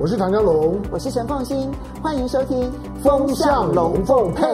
[0.00, 2.70] 我是唐江龙，我是陈凤新，欢迎收听
[3.02, 4.44] 《风向龙凤配》。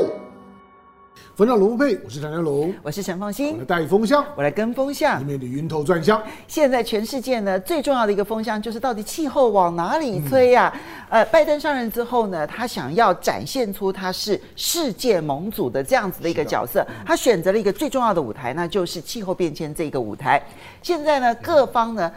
[1.37, 6.23] 风向龙凤配，我是唐江龙，我是陈凤新，我来带风向，我来跟风向，里面的云头转向。
[6.49, 10.81] 现在全世界呢，最重要的一个风向就是到底气候往哪里吹呀、啊？
[11.11, 20.43] 嗯、呃，拜登上任之后呢，他想要展现出他是世界盟主的这样子的一个角色，他选择了一个最重要的舞台，那就是气候变迁这个舞台。
[20.81, 22.11] 现在呢，各方呢。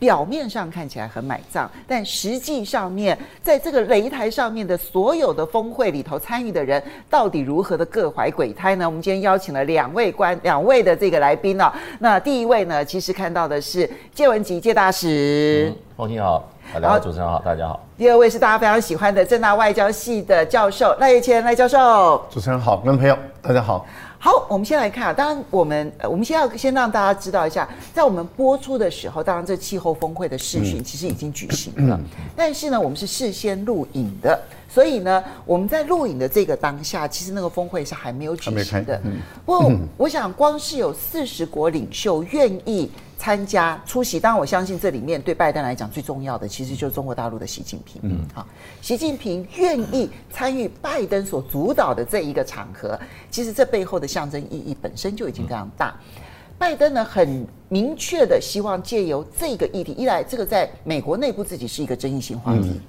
[0.00, 8.86] 表面上看起来很买账，但实际上面，在这个擂台上面的所有的峰会里头参与的人，到底如何的各怀鬼胎呢？
[8.86, 11.70] 我们今天邀请了两位官，两位的这个来宾啊。
[11.98, 17.78] 那第一位呢，其实看到的是谢文吉介大使，凤馨好，大家好，主持人好，大家好。
[17.98, 23.84] 第二位是大家非常喜欢的政大外交系的教授赖岳谦赖教授，主持人好，观众朋友大家好。
[24.22, 25.12] 好，我们先来看啊。
[25.14, 31.98] 当然，我们我们先要先让大家知道一下，在我们播出的时候，当然这气候峰会的视讯其实已经举行了。
[32.36, 34.38] 但是呢，我们是事先录影的，
[34.68, 39.00] 所以呢，我们在录影的这个当下，其实那个峰会是还没有举行的。
[39.46, 42.90] 不过，我想光是有四十国领袖愿意。
[43.20, 48.00] 参加出席，当然我相信这里面对拜登来讲最重要的，其实就是中国大陆的习近平。
[48.02, 48.46] 嗯，好，
[48.80, 52.98] 习近平愿意参与拜登所主导的这一个场合，
[53.30, 55.94] 其实这背后的象征意义本身就已经非常大。
[56.56, 62.80] 拜登呢，很明确的希望借由这个议题，一来这个在美国内部自己是一个争议性话题。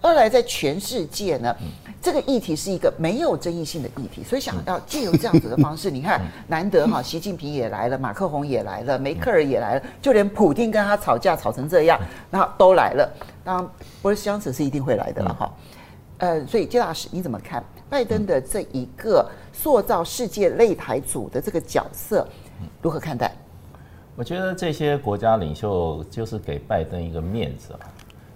[0.00, 1.54] 二来，在全世界呢，
[2.00, 13.12] 这个议题是一个没有争议性的议题，所以想要借由这样子的方式， 你看，难得哈，习近平也来了，马克宏也来了，梅克尔也来了，就连普丁跟他吵架吵成这样，然后都来了。
[13.44, 15.52] 当然，波斯江泽是一定会来的了哈。
[16.18, 17.62] 呃，所以金大使你怎么看？
[17.90, 22.26] 拜登的这一个塑造世界擂台主的这个角色，
[22.82, 23.32] 如何看待？
[24.14, 27.80] 我觉得这些国家领袖就是给拜登一个面子啊。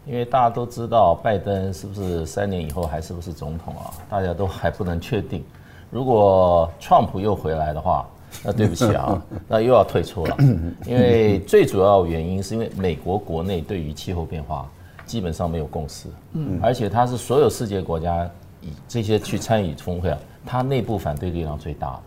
[0.05, 3.91] 因为大家都知道，拜登是不是三年以后还是不是总统啊？
[4.11, 5.45] 大家都还不能确定。
[5.91, 8.07] 如果川普又回来的话，
[8.43, 10.37] 那对不起啊， 那又要退出了。
[10.87, 14.69] 因为最主要原因是因为美国国内对于气候变化
[15.05, 18.29] 基本上没有共识，嗯而且他是所有世界国家
[18.61, 22.03] 以这些去参与峰会啊，他内部反对力量最大的。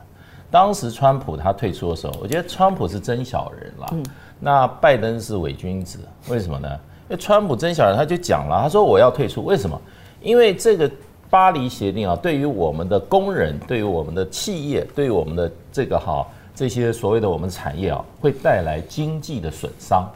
[0.52, 3.94] 当时川普他退出的时候，我觉得川普是真小人啦，
[4.40, 6.80] 那拜登是伪君子，为什么呢？
[7.08, 9.80] 因为川普真小人，他就讲了，他说我要退出，为什么？
[10.22, 10.90] 因为这个
[11.30, 20.10] 巴黎协定啊，对于我们的工人，对于我们的企业，对于我们的这个哈这些所谓的我们产业啊，会带来经济的损伤。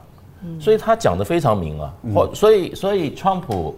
[0.60, 3.76] 所以他讲的非常明啊，或所以所以川普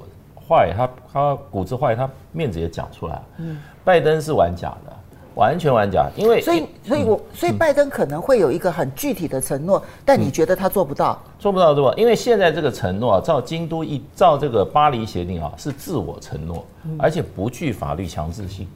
[0.47, 3.21] 坏，他他骨子坏，他面子也讲出来。
[3.39, 4.93] 嗯拜登是玩假的。
[5.35, 11.21] 完全玩假，因为所以所以我所以拜登可能会有一个很具体的承诺，但你觉得他做不到？
[11.39, 11.93] 做不到对吧？
[11.95, 16.65] 因为现在这个承诺啊，照京都一照这个巴黎协定啊，是自我承诺，
[16.99, 18.67] 而且不具法律强制性。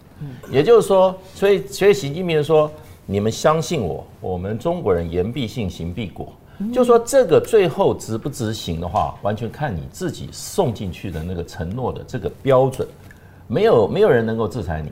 [0.49, 2.71] 也就是说，所以所以习近平说，
[3.05, 6.27] 你们相信我，我们中国人言必信，行必果。
[6.73, 12.87] 就说这个最后执不执行的话，完全看你自己送进去的那个承诺的这个标准，
[13.45, 14.89] 没有没有人能够制裁你。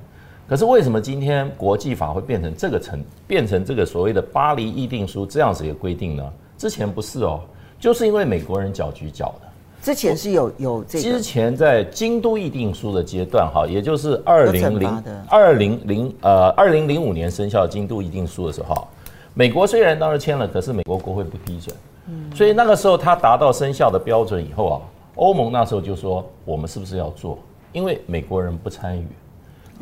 [0.47, 6.33] 可是为什么今天国际法会变成这个成变成这个所谓的巴黎议定书这样子一个规定呢？
[6.57, 7.39] 之前不是哦，
[7.79, 9.47] 就是因为美国人搅局搅的。
[9.81, 11.03] 之前是有有这个。
[11.03, 18.87] 之前在京都议定书的阶段哈，也就是二零零二零零呃二零零五年生效京都议定书的时候，
[19.33, 21.75] 美国虽然当时签了，可是美国国会不批准。
[22.07, 22.31] 嗯。
[22.35, 24.81] 所以那个时候它达到生效的标准以后啊，
[25.15, 27.37] 欧盟那时候就说我们是不是要做？
[27.71, 29.07] 因为美国人不参与。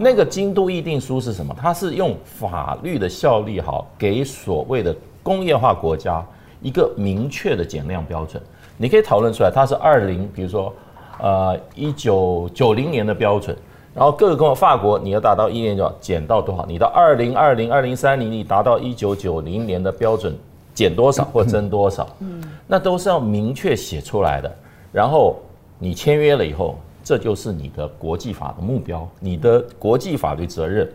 [0.03, 1.56] 那个京都议定书是什么？
[1.62, 6.25] 它是用法律的效力，好给所谓的工业化国家
[6.59, 8.41] 一个明确的减量标准。
[8.78, 10.73] 你可以讨论出来，它是二零，比如说，
[11.19, 13.56] 呃，一九九零年的标准，
[13.94, 16.66] 然后各个工法国你要达到一年就要减到多少？
[16.66, 20.35] 你到二零二零二零三零，你达到一九九零年的标准，
[20.73, 22.07] 减多少或增多少？
[22.22, 24.51] 嗯，那都是要明确写出来的。
[24.91, 25.35] 然后
[25.78, 26.75] 你签约了以后。
[27.03, 30.90] 这就是你的国际法的目标，你的国际法律责任。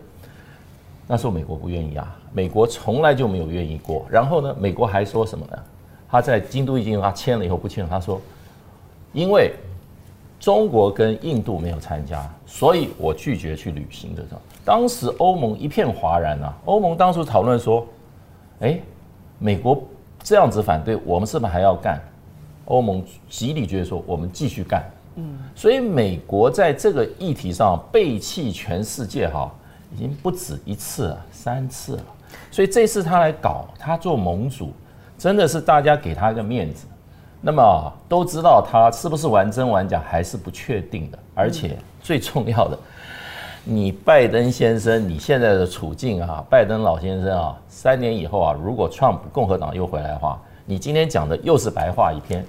[1.09, 4.05] 那时候美国不愿意啊，美国从来就没有愿意过。
[4.11, 5.59] 然后呢，美国还说什么呢？
[6.09, 8.21] 他在京都议定他签了以后不签了，他说，
[9.13, 9.53] 因为
[10.39, 14.39] 中国跟印度没有参加，所以我拒绝去履行这种。
[14.65, 17.87] 当时欧盟一片哗然啊，欧盟当初讨论说，
[18.61, 18.81] 哎，
[19.39, 19.83] 美国
[20.23, 22.01] 这样子反对，我们是不是还要干？
[22.65, 24.85] 欧盟极力觉得说，我们继续干。
[25.55, 29.51] 所以美国在这个议题上背弃全世界哈，
[29.95, 32.03] 已经不止一次了，三次了。
[32.51, 34.73] 所以这次他来搞，他做盟主，
[35.17, 36.87] 真的是大家给他一个面子。
[37.41, 42.79] 那么都知道他是不是玩真玩假还是不确定的，而且最重要的，
[43.63, 52.45] 你拜登先生你现在的处境啊，拜登老先生啊，三年以后啊，如果创共和党又回来的话，你今天讲的又是白话一篇。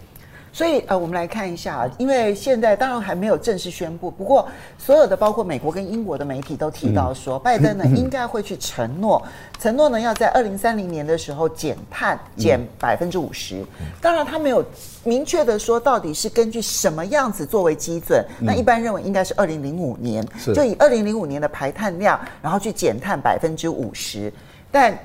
[0.57, 9.21] 所以呃，我们来看一下，因为现在当然还没有正式宣布，不过所有的包括美国跟英国的媒体都提到说，拜登呢应该会去承诺，
[9.59, 13.63] 承诺呢要在二零三零年的时候减碳减百分之五十。
[14.01, 14.65] 当然他没有
[15.03, 20.25] 明确的说到底是根据什么样子作为基准，那一般认为应该是二零零五年，
[20.55, 24.33] 就以二零零五年的排碳量，然后去减碳百分之五十，
[24.71, 24.97] 但。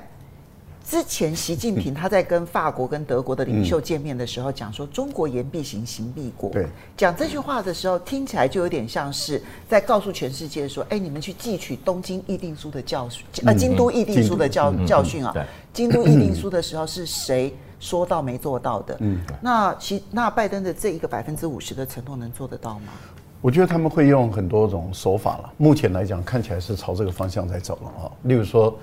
[0.85, 6.49] 之前习近平他在跟法国跟德国的领袖见面的时候讲说，中国言必行，行必果。
[6.51, 15.33] 对，讲这句话的时候，听起来就有点像是在告诉全世界说，哎，你们去汲取东京议定书的教训，呃，京都议定书的教教训啊。
[15.71, 18.97] 京都议定书的时候是谁说到没做到的？
[18.99, 22.91] 嗯，那其那拜登的这一个百分之五十的承诺能做得到吗？
[23.39, 25.53] 我觉得他们会用很多种手法了。
[25.55, 28.11] 目前来讲，看起来是朝这个方向在走了啊。
[28.23, 28.77] 例如说。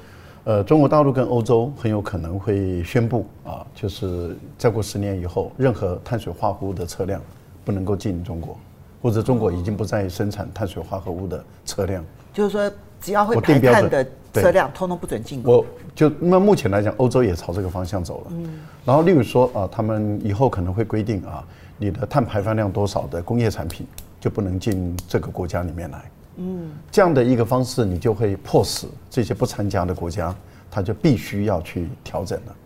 [0.51, 7.21] 呃，中国大陆跟欧洲很有可能会宣布啊，就是再过十年以后，任何碳水化合物的车辆
[7.65, 8.59] 不能够进中国，
[9.01, 12.05] 或者中国已经不再生产碳水化合物的车辆。
[12.35, 12.69] 就是说，
[13.01, 15.41] 只要会排碳的车辆，通通不准进。
[15.45, 15.65] 我
[15.95, 18.27] 就那目前来讲，欧洲也朝这个方向走了。
[18.31, 18.59] 嗯。
[18.85, 21.45] 然后，例如说啊，他们以后可能会规定啊，
[21.79, 23.87] 你的碳排放量多少的工业产品
[24.19, 26.03] 就不能进这个国家里面来。
[26.37, 30.35] 嗯，这样的一个方式，你就会迫使这些不参加的国家，
[30.71, 32.57] 他就必须要去调整了。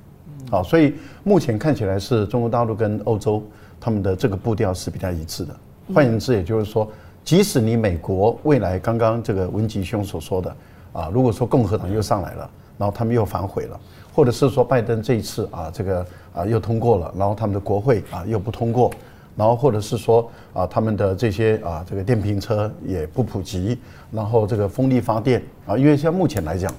[0.51, 0.95] 好，所以
[1.25, 3.43] 目前看起来是中国大陆跟欧洲
[3.81, 5.57] 他们的这个步调是比较一致的。
[5.93, 6.89] 换言之，也就是说，
[7.25, 10.57] 即使你美国未来刚刚这个文吉兄所说的
[10.93, 13.81] 啊，如果说共和党又上来了，然后他们又反悔了，
[14.15, 18.91] 或者是说拜登这一次啊这个啊又通过了，然后他们的国会啊又不通过。
[19.37, 23.79] 然后或者是说啊，他们的这些啊，这个电瓶车也不普及，
[24.11, 26.73] 然后这个风力发电啊，因为像目前来讲，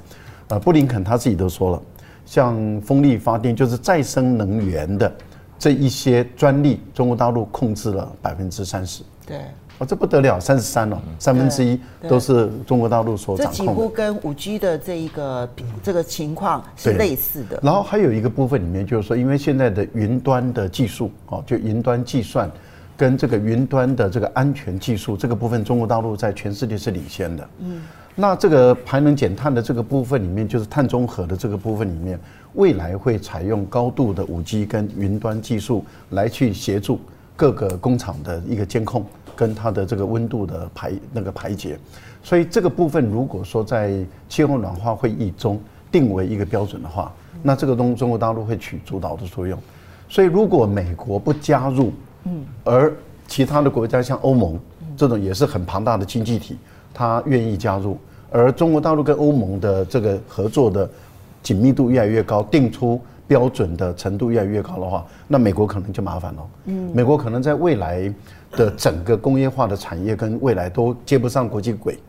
[0.47, 1.81] 啊，布林肯他自己都说了，
[2.25, 5.13] 像风力发电就是再生能源的
[5.59, 9.03] 这一些专利，中国大陆控制了百分之三十。
[9.25, 9.41] 对。
[9.77, 13.57] 哦，这不得了，三十三哦，三分之一都是中国大陆所掌控的。
[13.57, 15.49] 这几乎跟五 G 的这一个
[15.83, 17.59] 这个情况是类似的。
[17.61, 22.49] 然后还有一个部分里面就是说，因为现在的云端的技术，哦，就云端计算
[22.95, 27.49] 跟这个云端的这个安全技术这个部分，中国大陆在全世界是领先的。
[27.59, 27.81] 嗯。
[28.17, 32.17] 那这个排能减碳的这个部分里面，就是碳中和的这个部分里面，
[32.53, 36.97] 未来会采用高度的五 G 跟云端技术来去协助
[37.35, 39.05] 各个工厂的一个监控。
[39.35, 41.77] 跟它的这个温度的排那个排解，
[42.23, 43.93] 所以这个部分如果说在
[44.29, 45.59] 气候暖化会议中
[45.91, 47.11] 定为一个标准的话，
[47.43, 49.59] 那这个东中国大陆会起主导的作用。
[50.07, 51.91] 所以如果美国不加入，
[52.23, 52.93] 嗯，而
[53.27, 54.59] 其他的国家像欧盟
[54.95, 56.57] 这种也是很庞大的经济体，
[56.93, 57.97] 它愿意加入，
[58.31, 60.89] 而中国大陆跟欧盟的这个合作的
[61.41, 66.47] 紧密度越来越高，定出标准的程度越来越高的话，那美国可能就麻烦了。
[66.65, 68.13] 嗯，美国可能在未来。
[68.57, 71.99] 的整个工业化的产业跟未来都接不上国际轨，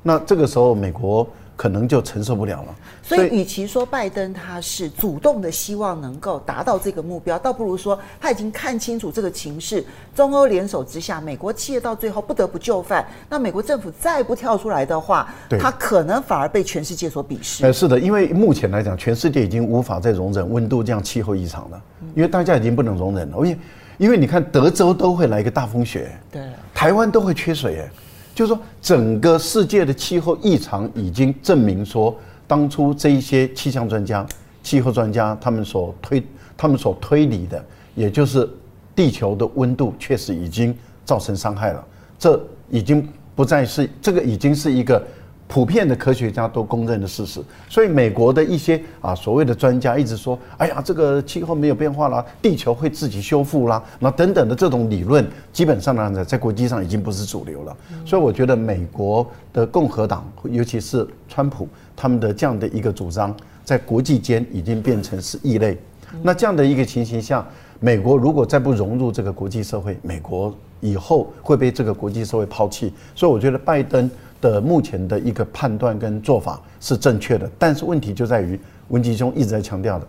[0.00, 1.26] 那这个时候美国
[1.58, 2.74] 可能就承受不了了。
[3.02, 9.84] 所以，与其说拜登他是主动的希望能够达到这个目标，倒不如说他已经看清楚这个情势，
[10.14, 13.04] 中欧联手之下，美国企业到最后不得不就范。
[13.28, 17.66] 那美国政府再不跳出来的话，他可能反而被全世界所鄙视。
[17.66, 21.82] 呃，是的，因为目前来讲，全世界已经无法再容忍温度这样气候异常了，
[22.14, 23.58] 因为大家已经不能容忍了，因为。
[23.98, 26.40] 因为你看，德州都会来一个大风雪，对，
[26.72, 27.90] 台湾都会缺水，哎，
[28.38, 32.16] 就是说，整个世界的气候异常已经证明说，
[32.46, 34.24] 当初这一些气象专家、
[34.62, 36.22] 气候专家他们所推、
[36.56, 37.60] 他们所推理的，
[37.96, 38.48] 也就是
[38.94, 40.72] 地球的温度确实已经
[41.04, 41.84] 造成伤害了，
[42.16, 42.40] 这
[42.70, 45.02] 已经不再是这个，已经是一个。
[45.48, 47.40] 普遍的科学家都公认的事实，
[47.70, 57.74] 所以美国的一些啊所谓的专家一直说，哎呀，这个气候没有变化啦，地球会自己修复啦，那等等的这种理论，基本上呢，在国际上已经不是主流了。
[58.04, 65.78] 所以我觉得美国的共和党，尤其是川普他们的这样的一个主张，在国际间已经变成是异类。
[66.22, 67.46] 那这样的一个情形下，
[67.80, 72.92] 美国如果再不融入这个国际社会，美国以后会被这个国际社会抛弃。
[73.14, 74.10] 所以我觉得拜登。
[74.40, 80.06] 的目前的一个判断跟做法是正确的，但是问题就在于文吉兄一直在强调的，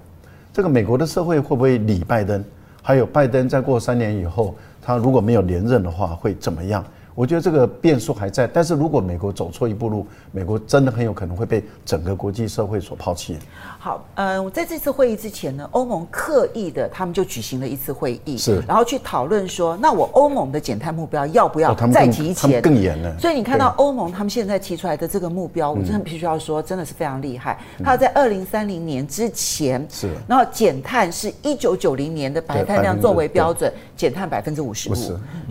[0.53, 2.43] 这个美国的社会会不会理拜登？
[2.81, 6.83] 还有拜登再过三年以后，他如果没有连任的话会怎么样？
[7.19, 8.47] 我觉得这个变数还在。
[8.47, 13.37] 但是如果美国走错一步路，美国真的很有可能会被整个国际社会所抛弃。
[13.77, 22.57] 好，嗯、呃，在这次会议之前呢，欧盟刻意的他们就举行了一次会议，是，然后去讨论说，那我欧盟的减碳目标要不要再提前？
[22.57, 23.13] 哦、更严了。
[23.19, 27.59] 所以你看到欧盟他们现在提出来的这个目标，我真的必须要说，真的是非常厉害。
[27.83, 34.95] 他要在二零三零年之前是，然后减碳是一九九零年的排碳量作为标准，减碳百分之五十五。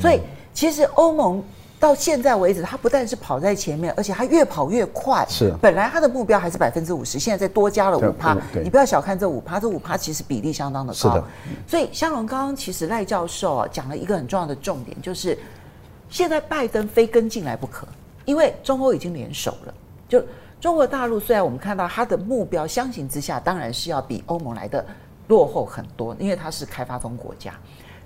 [0.01, 0.19] 所以。
[0.55, 1.41] 其实欧盟
[1.80, 5.25] 到现在为止，他不但是跑在前面，而且他越跑越快。
[5.28, 8.37] 是，本来他的目标还是百分之五十，现在再多加了五趴。
[8.64, 10.99] 你不要小看这五趴，这五趴其实比例相当的高。
[10.99, 11.25] 是的。
[11.66, 15.38] 所以香龙刚刚其实赖教授啊讲了一个很重要的重点，就是
[16.08, 17.87] 现在拜登非跟进来不可，
[18.25, 19.75] 因为中欧已经联手了。
[20.08, 20.20] 就
[20.61, 24.85] 中国大陆虽然我们看到他的目标相形之下，当然是要比欧盟来的
[25.28, 27.54] 落后很多，因为它是开发中国家。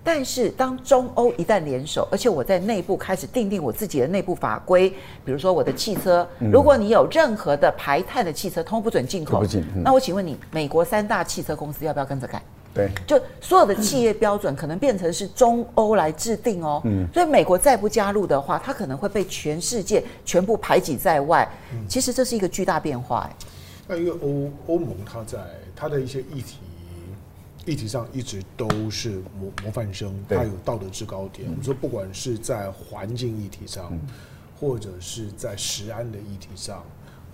[0.05, 4.91] 但是，当中欧一旦联手，而且我在内部开始订定我自己的内部法规，
[5.25, 9.45] 比如说我的汽车，如果你有任何的排碳的汽车，通不准进口。
[9.85, 12.43] 那我请问你，美国三大汽车公司要不要跟着改？
[12.75, 16.81] 对，就所有的企业标准可能变成是中欧来制定哦。
[16.85, 21.49] 嗯，所以美国再不加入的话，它可能会被全世界全部排挤在外。
[21.87, 23.29] 其实这是一个巨大变化。
[23.31, 23.37] 哎，
[23.87, 25.39] 那因为欧欧盟它在
[25.77, 26.57] 它的一些议题。
[27.65, 31.49] 议题上一直都是模模范生，他有道德制高点。
[31.49, 33.97] 我们说，不管是在环境议题上，
[34.59, 36.83] 或者是在食安的议题上，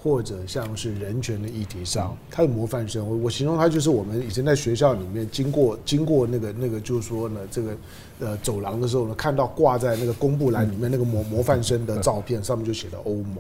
[0.03, 3.09] 或者像是人权的议题上，他有模范生。
[3.09, 7.77] 我我形容他就是我们以前在学校里面经过经过那个那个，就是说呢，这个
[8.21, 13.39] 呃走廊的时候呢，看到挂在那个公布栏里面那个模模范生的照片，上面就写的欧盟。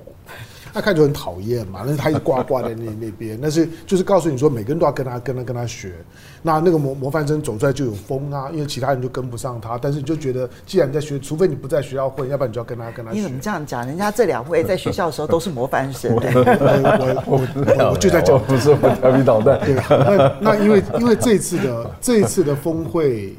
[0.72, 5.92] 他看就很讨厌嘛，那他一挂挂在那那边，那是就是告诉你说，每个人都要跟他跟他跟他学。
[6.40, 9.76] 那那个模模范生走出来就有风啊，因为其他人就跟不上他。
[9.76, 13.16] 但是你就觉得，既然你在学，除非你不在学校混，要不然你就要跟他跟他学。
[13.18, 13.86] 你怎么这样讲？
[13.86, 16.14] 人家这两位在学校的时候都是模范生。
[16.14, 17.40] 我我我
[17.76, 19.58] 我，我就在讲，不是我调皮捣蛋。
[19.64, 23.34] 对啊，那那因为因为这次的这一次的峰会，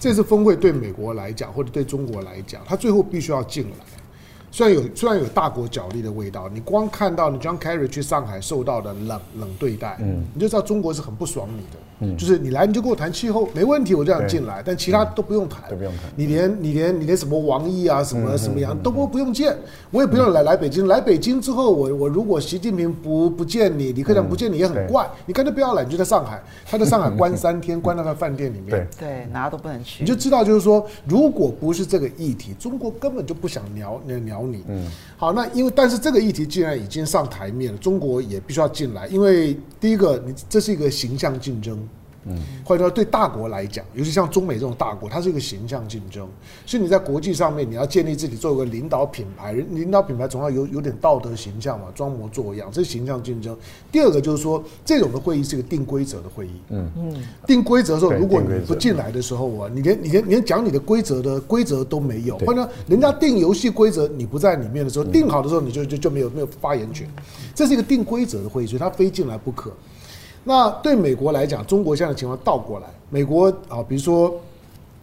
[0.00, 3.99] 这次峰会对美国来讲，或者对中国来讲，他最后必须要进来。
[4.50, 19.56] 虽然有虽然有大国角力的味道，你光看到你 John Kerry 去上海受到的冷冷对待，嗯，你就知道中国是很不爽你的，嗯，就是你来你就跟我谈气候没问题，我这样进来，但其他都不用谈，都不用谈，你连你连你连什么王毅啊什么什么样都不不用见，
[19.92, 34.58] 我也不用来来北京，来北京之后我我如果习近平不不见你，李克强不见你也很怪，你干脆不要来，你就在上海，他在上海关三天，关到他饭店里面，对，哪都不能去，你就知道就是说，如果不是这个议题，中国根本就不想鸟鸟鸟。
[34.58, 41.78] 你，嗯，好，那因为但是这个议题既然已经上台面了，中国也必须要进来，因为第一个，你这是一个形象竞争。
[42.24, 46.28] 嗯，或者说对大国来讲，尤其像中美这种大国，它是一个形象竞争，
[46.66, 53.56] 所以你在国际上面你要建立自己作为一个领导品牌，领导品牌总要有有点道德形象嘛，装模作样，这是形象竞争。
[53.90, 56.90] 第二个就是说，这种的会议是一个定规则的会议，嗯。
[56.96, 57.14] 嗯，
[57.46, 67.08] 定规则的时候，如果你不进来的时候啊，你连你连你连讲你的规则的规则都没有，或者人家定游戏规则你不在里面的时候，定好的时候你就就就没有没有发言权，
[67.54, 69.72] 这是一个定规则的会议，所以他非进来不可。
[70.44, 72.86] 那对美国来讲，中国现在的情况倒过来。
[73.10, 74.40] 美国啊，比如说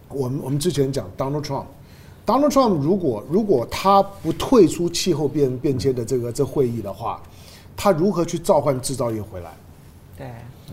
[0.08, 7.22] 我们我们之前讲 Donald Trump，Donald Trump 如果如果他不退出气候变变迁的这个这会议的话，
[7.76, 9.50] 他如何去召唤制造业回来？
[10.16, 10.26] 对，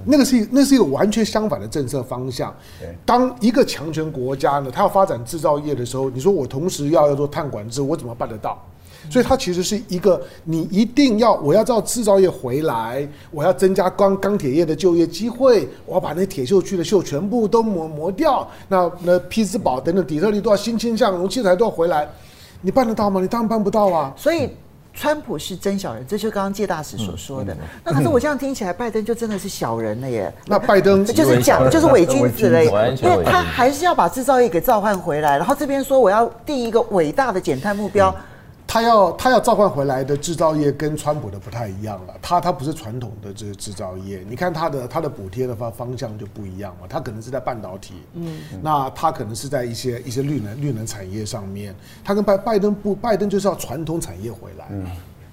[0.06, 2.52] 那个是那是一个完全相反的政策方向。
[3.06, 8.60] 当一个强权国家呢，他要发展制造业的时候，你说我同时要要做碳管制，我怎么办得到？
[9.10, 22.08] 所以它其实是一个，你一定要，我要造制造业回来，我要增加钢钢铁业的就业机会，我要把那铁锈区的锈全部都磨磨掉，那那匹兹堡等等底特律都要欣欣向荣，器材都要回来，
[22.62, 23.22] 你办得到吗？
[23.22, 24.14] 你当然办不到啊。
[24.18, 24.50] 所以，
[24.94, 27.56] 川普是真小人，这就是刚刚介大使所说的。
[27.84, 30.34] 那可是我这样听起来，拜登就真的是小人了耶。
[30.48, 32.64] 那拜登 就是讲就是伪君子了，
[32.96, 38.14] 因为他还是要把制造业给召唤回来，然后这边说我要定一个伟大的减碳目标。
[38.76, 54.86] 他要他要召唤回来的制造业跟川普的不太一样了，他他不是传统的这个制造业，你看他的他的补贴的方方向就不一样嘛，他可能是在半导体，嗯，那他可能是在一些一些绿能绿能产业上面，他跟拜拜登不拜登就是要传统产业回来，嗯。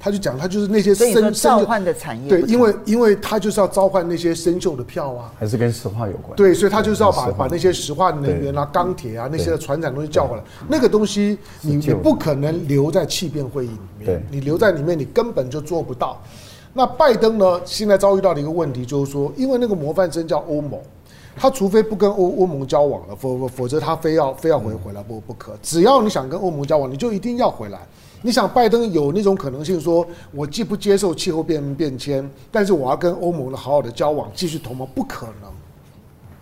[0.05, 16.21] 他就讲，他就是那些生召唤的产业，对，因为因为他就是要召唤那些生锈的票啊，还是跟石化有关，对，所以他就是要把把那些石化能源啊、钢铁啊那些的传产东西叫回来，那个东西你你不可能留在气变会议里面，你留在里面你根本就做不到。
[16.73, 20.81] 那拜登呢，现在遭遇到的一个问题就是说，因为那个模范生叫欧盟，
[21.37, 25.53] 他除非不跟欧欧盟交往了，否否否则他非要非要回回来不不可。
[25.63, 27.79] 只要你想跟欧盟交往，你就一定要回来。
[28.23, 35.51] 你想拜登有那种可能性，说我既不接受气候变变迁，但是我要跟欧盟的好好的交往，继续同盟，不可能。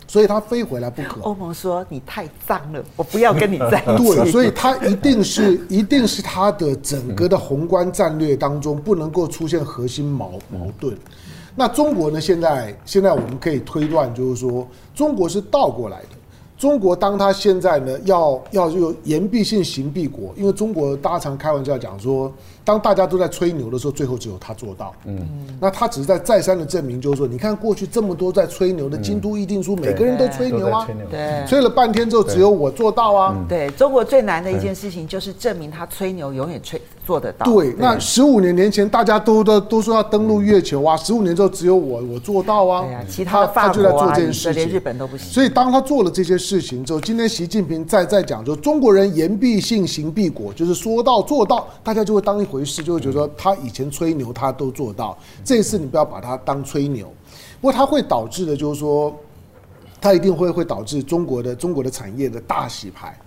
[0.07, 1.21] 所以他非回来不可。
[1.21, 4.03] 欧盟说你太脏了，我不要跟你在一起。
[4.15, 10.97] 对，所以他一定是一定是他的整个的宏观战略当中不能够出现核心矛矛盾。
[11.55, 12.19] 那中国呢？
[12.19, 16.09] 现在现在我们可以推断，就是说中国是倒过来的。
[16.61, 22.31] 中国当他现在呢要要就言必信，行必果，因为中国大家常开玩笑讲说。
[22.63, 24.93] 当大家都在吹牛的时候，最后只有他做到。
[25.05, 25.17] 嗯，
[25.59, 33.35] 那他只是在再三的证明，就是说，你看过去这么多在吹牛的京都议定书，每个人都吹牛啊，对，吹了半天之后，只有我做到啊。
[33.49, 37.45] 对，中国最难的一件事情就是证明他吹牛永远吹做得到。
[37.45, 42.83] 对，那十五年年前大家都都都说要登陆月球啊，十五年之后只有我我做到啊。
[42.83, 44.15] 对啊，其他的法国啊，
[44.53, 45.27] 连日本都不行。
[45.27, 57.11] 所以当他做了这些事情之后，今天习近平在在讲，就中国人言必信，行必果，就是说到做到，大家就会当一回事，就会觉得说他以前吹牛他都做到，这一次你不要把他当吹牛。
[57.59, 59.15] 不过他会导致的，就是说，
[59.99, 63.17] 他一定会会导致中国的中国的产业的大洗牌。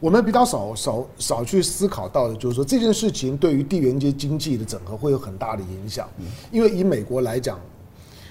[0.00, 6.08] 我们比较少少少去思考到的，就是说这件事情对于地缘经济的整合会有很大的影响。
[6.50, 7.58] 因为以美国来讲，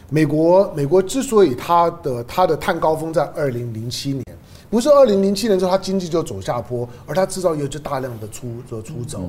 [0.09, 4.23] 美国美国之所以它的它的碳高峰在二零零七年。
[4.69, 9.21] 不是二零零七年之后，它经济就走下坡，而它制造业就大量的出就出走。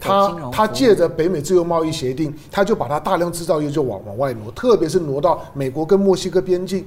[0.00, 6.86] 它它借着北美自由贸易协定，它就把它大量制造业就往往外挪，特别是挪到美国跟墨西哥边境，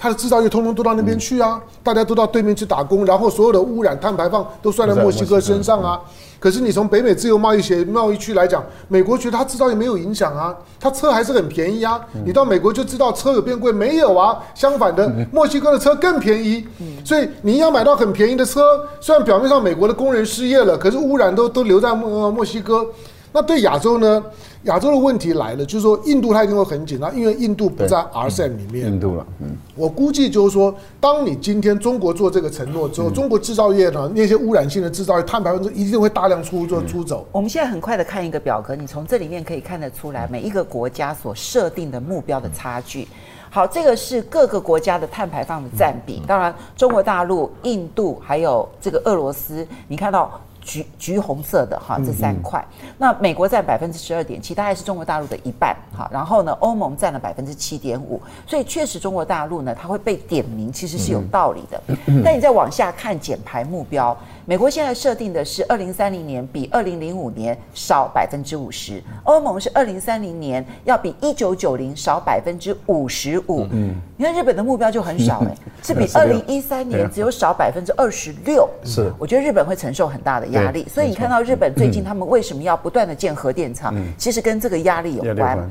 [0.00, 6.00] 它的制造业通通都到那边去啊，大家都到对面去打工，然后所有的污染碳排放都算在墨西哥身上啊。
[6.38, 12.00] 可是你从北美自由贸易协贸易区来讲，美国觉得它制造业没有影响啊，它车还是很便宜啊。
[12.24, 14.38] 你到美国就知道车有变贵没有啊？
[14.54, 16.66] 相反的，墨西哥的车更便宜。
[17.04, 22.86] 所以你要买到很便宜的车，虽然表面上美国的工人失业了，可是污染都都留在墨墨西哥。
[23.32, 24.24] 那对亚洲呢？
[24.64, 28.86] 亚洲的问题来了，就是说印度它一定会很紧张，因为印度不在 RCEP 里面。
[28.88, 37.26] 印度了，嗯，我估计就是说，当你今天中国做这个承诺之后，嗯、中国制造业呢，那些污染性的制造业，碳排放一定会大量出做出走。
[37.32, 43.08] 我们现在很快的看一个表格，你从这里面可以看得出来，每一个国家所设定的目标的差距。
[43.48, 50.38] 好，这个是各个国家的碳排放的占比，当然中国大陆、印度还有这个俄罗斯，你看到。
[50.60, 52.64] 橘橘红色的哈，这三块。
[52.98, 56.08] 那美国占百分之十二点七，大概是中国大陆的一半哈。
[56.12, 58.20] 然后呢，欧盟占了百分之七点五。
[58.46, 61.82] 所以确实，中国大陆呢，它会被点名，其实是有道理的。
[62.24, 64.16] 但你再往下看减排目标。
[64.46, 73.64] 美国现在设定的是二零三零年比二零零五年少百分之五十，欧盟是二零三零年要比一九九零少百分之五十五。
[73.70, 78.68] 嗯，你看日本的目标就很少哎， 是比二零一三年只有少百分之二十六。
[78.82, 80.86] 是，我觉得日本会承受很大的压力。
[80.88, 85.70] 所以你看到日本最近他们为什么要不断的建核电厂，其实跟这个压力有关。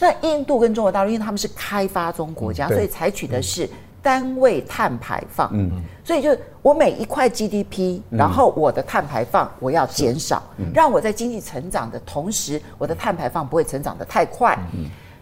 [0.00, 3.68] 那印度跟中国大陆，因为他们是开发中国家，所以采取的是。
[4.04, 10.42] 单位碳排放，嗯，所以就是我每一块 GDP，然后我的碳排放我要减少，
[10.74, 14.58] 让我在经济成长的同时，我的碳排放不会成长的太快。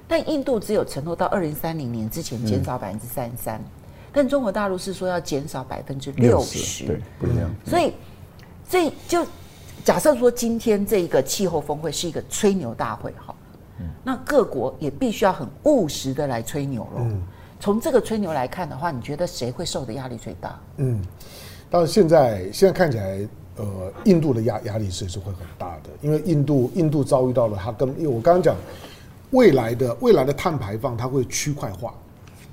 [0.08, 3.62] 但印度只有承诺到二零三零年之前减少百分之三十三，
[4.12, 7.48] 但中国大陆是说要减少百分之六十，对，不一样。
[7.64, 7.92] 所以，
[8.72, 9.22] 所以就
[9.84, 13.34] 假设说今天这一个气候峰会是一个吹牛大会，哈，
[14.02, 17.04] 那各国也必须要很务实的来吹牛喽。
[17.60, 20.58] 从这个吹牛来看的话，你觉得谁会受的压力最大？
[20.78, 21.04] 嗯，
[21.68, 28.56] 当然现在现在看起来，呃，印度的压压力是是会很大的，因为印度印度遭遇到了它跟，因为我刚刚讲，
[29.32, 31.92] 未来的未来的碳排放它会区块化，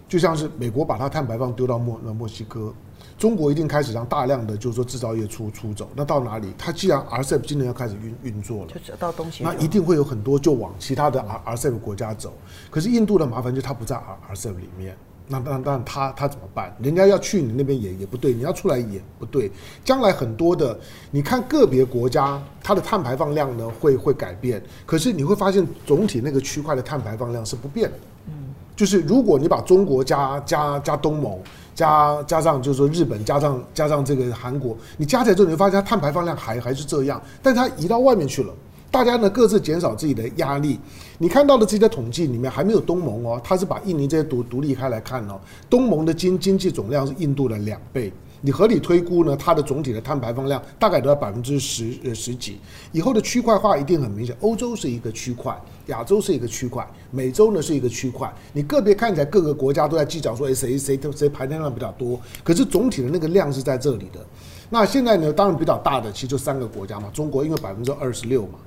[0.09, 2.73] 就像是美国把它碳排放丢到墨墨西哥。
[3.17, 6.53] 中国一定开始让大量的，就是说制造业出出走，那到哪里？
[6.57, 12.33] 它既然 RCEP 今年要开始运运作了，就到东西，那一定会有很多就往其他的 RCEP 国家走。
[12.69, 13.99] 可是印度的麻烦就是它不在
[14.31, 14.95] RCEP 里面，
[15.27, 16.73] 那那那它它怎么办？
[16.81, 19.51] 人家要去你那边也也不对，你要出来也不对。
[19.83, 20.79] 将来很多的，
[21.11, 27.97] 你看个别国家它的碳排放量呢会会改变，可是你会发现总体那个区块的碳排放量是不变的。
[28.27, 28.33] 嗯，
[28.75, 31.37] 就是如果你把中国加加加东盟。
[31.79, 38.53] 加加上就是说日本，加上加上这个韩国，你加起来之后，你会发现它碳排放量还还是这样，但它移到外面去了。
[38.91, 40.77] 大家呢各自减少自己的压力。
[41.17, 45.39] 你看到的这些统计里面还没有东盟哦，它是把印尼这些独独立开来看哦。
[45.69, 48.11] 东盟的经经济总量是印度的两倍，
[48.41, 52.57] 你合理推估呢，它的总体的碳排放量大概都要百分之十呃十几。
[52.91, 58.33] 以后的区块化一定很明显，欧洲是一个区块，亚洲是一个区块，美洲呢是一个区块。
[58.53, 64.25] 你个别看起来各个国家都在计较说，哎，谁谁谁排碳量比较多，可是总体的那个量是在这里的。
[64.69, 68.59] 那现在呢，当然比较大的其实就三个国家嘛，中国因为百分之二十六嘛，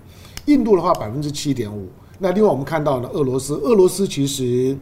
[0.47, 1.89] 印度的话百分之七点五。
[2.19, 4.77] 那另外我们看到呢，俄罗斯，俄罗斯其实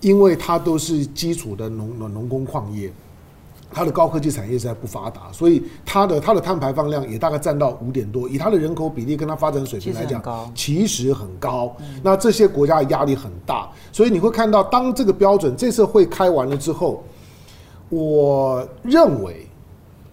[0.00, 2.92] 因为它都是基础的农农工矿业。
[3.74, 10.22] 它的高科技产业实在不发达，所以它的它的碳排放量也大概占到五点多，以它的人口比例跟它发展水平来讲，
[10.54, 11.76] 其实很高。
[12.02, 17.02] 那这些国家的压力很大，所以你会看到，当这个标准这次会开完了之后，
[17.88, 19.43] 我认为。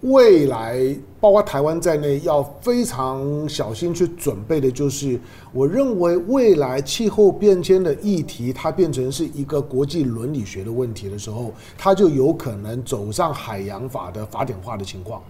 [0.02, 5.18] 未来包括台湾在内，要非常小心去准备的，就是
[5.52, 15.22] 我认为未来气候变迁的议题，它变成是一个国际伦理学的问题的时候，它就有可能走上海洋法的法典化的情况，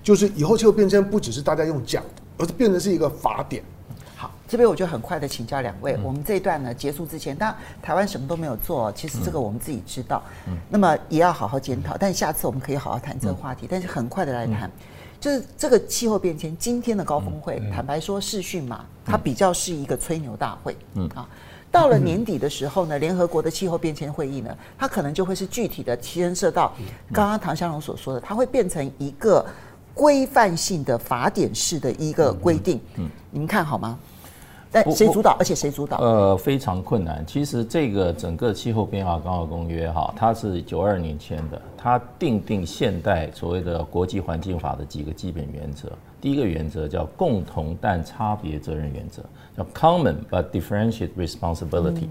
[0.00, 2.00] 就是以后气候变迁不只是大家用讲，
[2.38, 3.64] 而是变成是一个法典。
[4.46, 10.22] 这边我就很快的请教两位，我们这一段呢结束之前，当然台湾什么都没有做，其实这个我们自己知道，
[10.68, 11.96] 那么也要好好检讨。
[11.96, 14.70] 但下次我们可以好好谈这个话题，但是很快的来谈，
[15.18, 21.08] 就是这个气候变迁今天的高峰会，坦白说视讯嘛，它比较是一个吹牛大会，嗯。
[21.14, 21.26] 啊，
[21.70, 26.72] 到了年底的时候呢，联合国的气候变迁会议呢，它可能就会是具体的牵涉到
[27.12, 29.44] 刚刚唐香龙所说的，它会变成一个
[29.94, 33.98] 规范性的法典式的一个规定，嗯，你们看好吗？
[34.74, 35.36] 但谁主导？
[35.38, 35.98] 而且谁主导？
[35.98, 37.24] 呃，非常困难。
[37.24, 45.88] 其实这个整个气候变化纲要公约哈，它是九二年签的，它定定现代所谓的国际环境法的几个基本原则。
[46.20, 49.22] 第一个原则叫共同但差别责任原则，
[49.56, 52.08] 叫 Common but Differentiated Responsibility。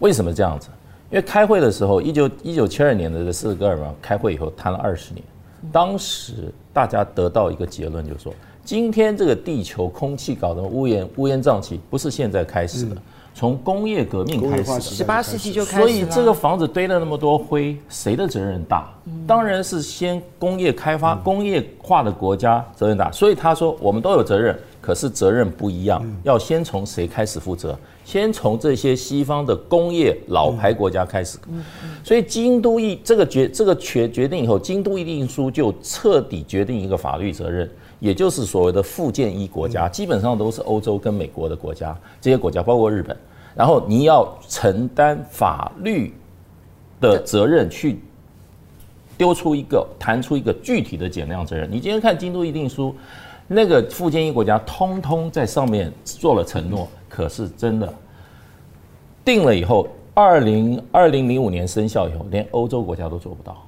[0.00, 0.68] 为什么这样子？
[1.10, 5.24] 因为开会的时候，一九一九七二年的这斯德哥尔摩开会以后谈了二十年，
[5.72, 8.34] 当时大家得到一个结论，就是说。
[8.66, 12.96] 今天这个地球空气搞得乌烟乌烟瘴气，不是现在开始的，
[13.32, 15.82] 从工业革命开始的，十八世纪就开始。
[15.82, 18.92] 所以这个房子堆了那么多灰，谁的责任大？
[19.24, 23.08] 当然是先工业开发、工业化的国家责任大。
[23.12, 27.78] 所以他说我们都有责任，可是责任不一样，要先从谁开始负责？
[28.04, 31.38] 先从这些西方的工业老牌国家开始。
[32.02, 37.70] 所以京都议这个决这个决决定以后，京都议定书就彻底决定一个法律责任。
[37.98, 43.16] 也就是所谓的附件一国家，基本上都是欧洲跟美国的国家，这些国家包括日本，
[43.54, 46.14] 然后你要承担法律
[47.00, 47.98] 的责任，去
[49.16, 51.66] 丢出一个、谈出一个具体的减量责任。
[51.70, 52.94] 你今天看京都议定书，
[53.46, 57.92] 那个附件一国家通通在上面做了承诺，可是真的
[59.24, 63.65] 定了以后，二零二零零五年生效以后，连欧洲国家都做不到。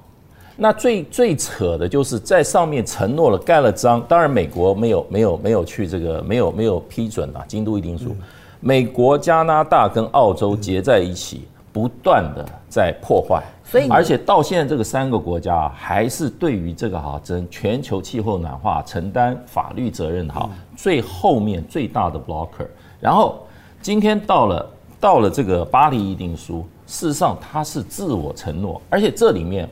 [0.61, 8.13] 那最最扯的就是在上面承诺了盖了章，当然美国没有没有没有去这个没有没有批准啊，京都议定书，
[8.59, 22.67] 美国、加拿大跟澳洲结在一起，不断的在破坏，所以而且到现在这个三个国家还是对于这个哈，真全球气候暖化承担法律责任哈，最后面最大的 blocker。
[22.99, 23.47] 然后
[23.81, 24.69] 今天到了
[24.99, 29.69] 到了这个巴黎议定书，事实上它是自我承诺，而且这里面。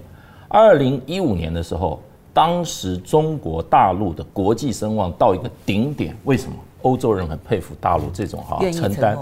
[0.48, 2.02] 二零一五年的时候，
[2.34, 6.16] 当时中国大陆的国际声望到一个顶点。
[6.24, 6.56] 为什么？
[6.84, 9.18] 欧洲人很佩服大陆这种哈承担。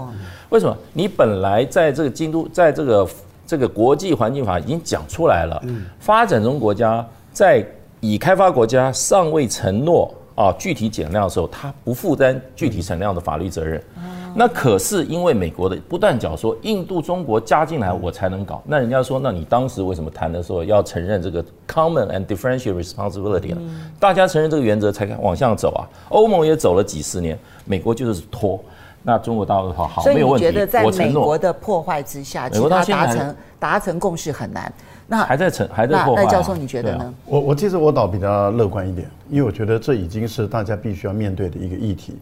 [0.50, 0.76] 为什么？
[0.92, 3.08] 你本来在这个京都，在这个
[3.46, 5.60] 这个国际环境法已经讲出来了，
[5.98, 7.66] 发展中国家在
[8.00, 13.82] 已开发国家尚未承诺啊具体减量的时候，他不负担具体产量的法律责任。
[14.38, 18.62] 那可是因为美国的不断讲说，印度、中国加进来我才能搞。
[18.66, 23.60] 那人家说，那你当时为什么谈的时候要承认这个 common and differential responsibility 呢？
[23.98, 25.88] 大家承认这个原则才敢往下走啊。
[26.10, 28.62] 欧盟也走了几十年，美国就是拖。
[29.02, 30.44] 那中国大陆的话，好，没有问题。
[30.44, 34.70] 所以你觉得在美国的破坏之下，其实他达成达成共识很难。
[35.06, 36.24] 那还在成还在破坏。
[36.24, 37.14] 赖教授，你觉得呢？
[37.24, 42.16] 我我其实我倒比较乐观一点，因为我觉得这已经是大家必须要面对的一个议题。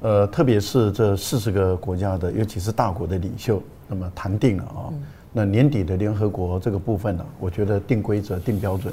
[0.00, 4.90] 呃，特别是这四十个国家的，尤其是大国的领袖，那么谈定了啊。
[5.32, 8.92] 那年底的联合国这个部分呢，我觉得定规则、定标准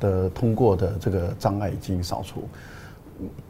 [0.00, 2.48] 的通过的这个障碍已经扫除。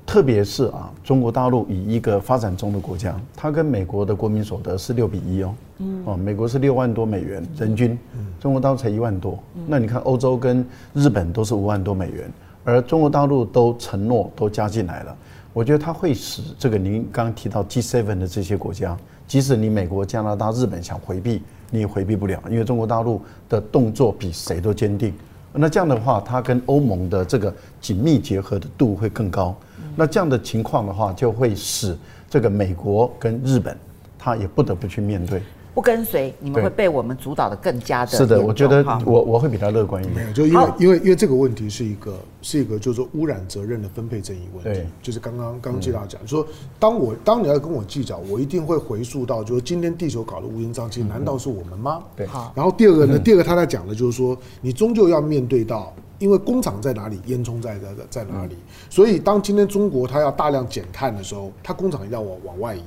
[0.05, 5.55] 特别是啊，中国大陆以一个发展中的国家，它跟美国的国民所得是六比一哦。
[5.79, 6.03] 嗯。
[6.05, 7.99] 哦，美国是六万多美元人均，
[8.39, 9.39] 中国大陆才一万多。
[9.67, 12.31] 那你看欧洲跟日本都是五万多美元，
[12.65, 15.17] 而中国大陆都承诺都加进来了。
[15.53, 25.15] 我觉得它会使这个您刚刚提到 G7 的这些国家，即使你美国、加拿大、日本想回避，你也回避不了，因为中国大陆的动作比谁都坚定，
[25.59, 29.57] 那这样的话，它跟欧盟的这个紧密结合的度会更高。
[29.97, 31.97] 那这样的情况的话，就会使
[32.29, 33.77] 这个美国跟日本，
[34.19, 35.43] 它也不得不去面对。
[35.77, 38.13] 不跟随，你们会被我们主导的更加的。
[38.13, 40.33] 是的，我觉得我我会比较乐观一点。
[40.33, 44.81] 就因为因为因为这个问题是一个是一个就是说污染责任的分配争议问题。
[44.81, 46.47] 对，就是刚刚刚刚纪大讲，说
[46.79, 52.03] 当我当你要跟我计较，我一定会回溯到，就是今天地球搞得乌烟瘴气，难道是我们吗？
[52.17, 52.27] 对。
[52.27, 52.51] 好。
[52.57, 55.93] 然后第二个呢，第二个他在讲的就是说，你终究要面对到。
[56.19, 58.57] 因为工厂在哪里，烟囱在在在哪里，
[58.89, 62.83] 所以当今天中国它要大量减碳的时候，它工厂要往往外移。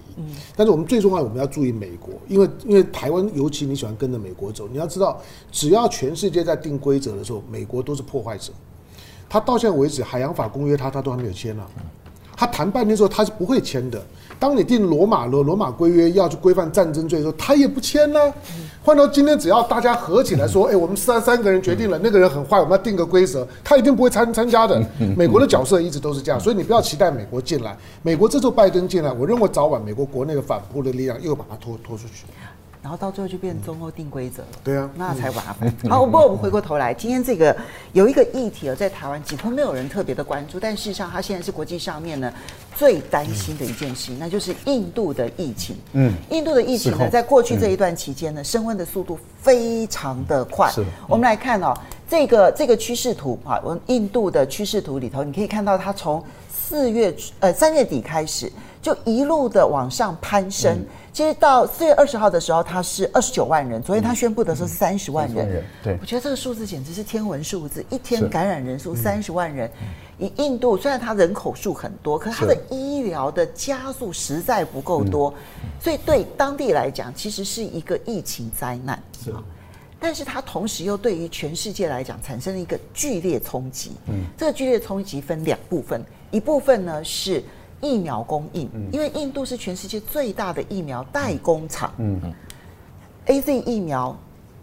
[0.56, 8.52] 但是我们最重要，我们要注意美国，因为因为台湾尤其你喜欢跟着美国走，你要知道，只要全世界在定规则的时候，美国都是破坏者。
[9.30, 11.64] 他到现在为止，海洋法公约他他都还没有签呢，
[12.36, 14.04] 他谈半天之后他是不会签的。
[14.40, 18.20] 当你定罗马罗罗马规约要去规范战争罪的时候，他也不签呢。
[18.82, 24.82] 换到今天，只要大家合起来说，哎，我们三三个人决定了，那个人很坏，我们要定个规则，他一定不会参参加的。
[25.18, 27.78] 美国的角色一直都是这样，所以你不要期待美国进来。
[28.02, 32.26] 美国这次拜登进来，我认为早晚美国国内的反扑的力量又把他拖拖出去。
[32.82, 35.74] 然后到最后就变中欧定规则了，对啊，那才麻烦。
[35.90, 37.56] 好，不过我们回过头来，今天这个
[37.92, 42.32] 有一个议题在台湾几乎没有人特别的关注，但事实上它现在是国际上面呢
[42.74, 45.76] 最担心的一件事，那就是印度的疫情。
[45.92, 50.72] 嗯，印度的疫情呢，在过去这一段期间呢，升温的速度非常的快。
[50.72, 51.74] 是，我们来看哦，
[52.10, 58.50] 这个这个趋势图啊，我们印度的趋势图里头，你可以看到它从四月呃三月底开始
[58.82, 60.86] 就一路的往上攀升。
[61.12, 63.82] 其实到四月二十号的时候，他是二十九万人。
[63.82, 65.64] 昨天他宣布的是三十万人。
[65.84, 69.70] 对，我觉得这个数字简直是天文数字，一天感染人数三十万人。
[70.18, 75.34] 以印度虽然它人口数很多，可是它的医疗的加速实在不够多，
[75.82, 79.02] 所以对当地来讲，其实是一个疫情灾难。
[79.22, 79.34] 是，
[80.00, 83.92] 但是它同时又对于全世界来讲产生了一个剧烈冲击。
[84.08, 87.44] 嗯，这个剧烈冲击分两部分，一部分呢是。
[87.82, 91.94] 疫苗供应，因为印度是全世界最大的疫苗代工厂。
[91.98, 92.20] 嗯
[93.28, 94.16] ，AZ 疫苗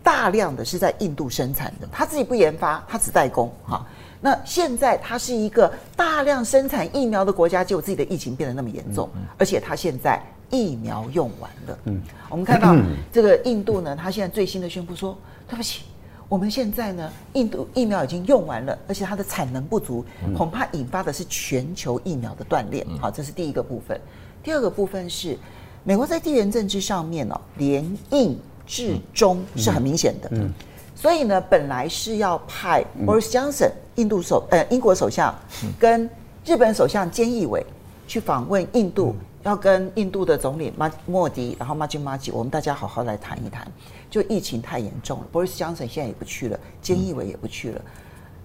[0.02, 3.52] 大量的是在印度生产的，他自己不研发，他只代工。
[3.64, 3.87] 哈，
[4.20, 11.79] 那现在它是一个大量生产疫苗的国家，结果自己的疫情变得那么严重，而且它现在疫苗用完了。
[11.85, 12.74] 嗯，我们看到
[13.12, 15.16] 这个印度呢，他现在最新的宣布说，
[15.48, 15.83] 对不起。
[16.29, 20.05] 我们现在呢，印度疫苗已经用完了，而且它的产能不足，
[20.37, 22.85] 恐怕引发的是全球疫苗的断裂。
[23.01, 24.01] 好，这是第一个部分。
[24.43, 25.39] 第二个部分是，
[25.85, 28.37] 美国在地缘政治上面哦，联印
[28.67, 30.29] 至中是很明显的。
[30.33, 30.53] 嗯，
[30.97, 35.33] 所以呢，本来是要派 Boris Johnson 印度首呃英国首相
[35.79, 36.11] 跟
[36.45, 37.65] 日本首相菅义伟
[38.09, 39.15] 去访问印度，
[39.46, 43.64] 要跟印度的总理马莫迪，然后马吉马吉，我们大家好好来谈一谈。
[44.11, 47.80] 就疫情太严重了，Boris Johnson 现在也不去了，菅义伟也不去了，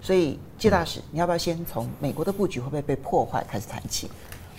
[0.00, 4.08] 所以谢大使，你要不要先从美国的布局会不会被破坏开始谈起？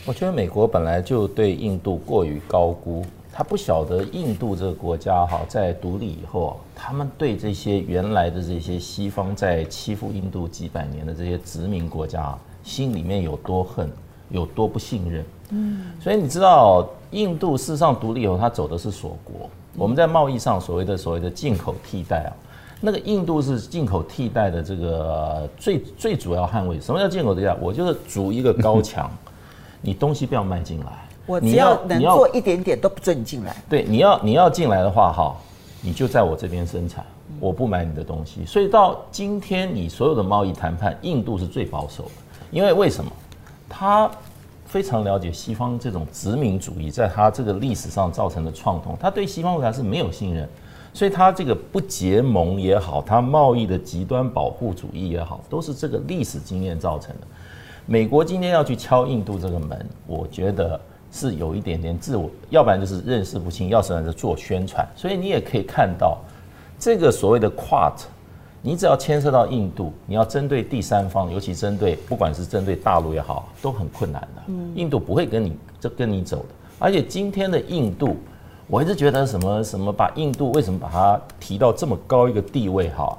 [0.06, 13.90] 我觉得美国本来就对印度过于高估，他不晓得印度这个国家哈，在独立以后，他们对这些原来的这些西方在欺负印度几百年的这些殖民国家，心里面有多恨，
[14.28, 15.24] 有多不信任。
[15.54, 19.48] 嗯，所以你知道，印度事实上独立以后，它走的是锁国。
[19.78, 22.34] 我们在贸易上所谓的所谓的进口替代啊，
[22.82, 26.80] 那个印度是进口替代的这个最最主要捍卫。
[26.80, 27.56] 什么叫进口替代？
[27.62, 29.10] 我就是筑一个高墙，
[29.82, 33.56] 你东西不要卖进来，我只要能做一点点都不准你进来。
[33.70, 35.36] 对，你要你要进来的话哈，
[35.82, 37.06] 你就在我这边生产，
[37.40, 38.46] 我不买你的东西。
[38.46, 42.12] 所以到今天你所有的贸易谈判，印度是最保守的，
[42.52, 43.12] 因为为什么？
[43.70, 44.10] 他。
[44.74, 50.50] 非常了解西方这种殖民主义在他这个历史上造成的创痛，他对西方国家是没有信任，
[50.96, 57.28] 所以他这个不结盟也好，他贸易的极端保护主义也好，都是这个历史经验造成的。
[57.86, 60.82] 美国今天要去敲印度这个门，我觉得
[61.12, 64.84] 是有一点点自我，要不然就是认识不清，要不然就做宣传。
[64.96, 66.18] 所以你也可以看到
[66.80, 67.94] 这个所谓的 QUAD。
[68.66, 74.42] 你只要牵涉到印度，你要针对第三方，尤其针对不管是针对大陆也好，都很困难的。
[74.48, 76.46] 嗯印度不会跟你这跟你走的。
[76.80, 78.16] 而且今天的印度，
[78.68, 83.18] 我一直觉得什么什么把印度为什么把它提到这么高一个地位哈？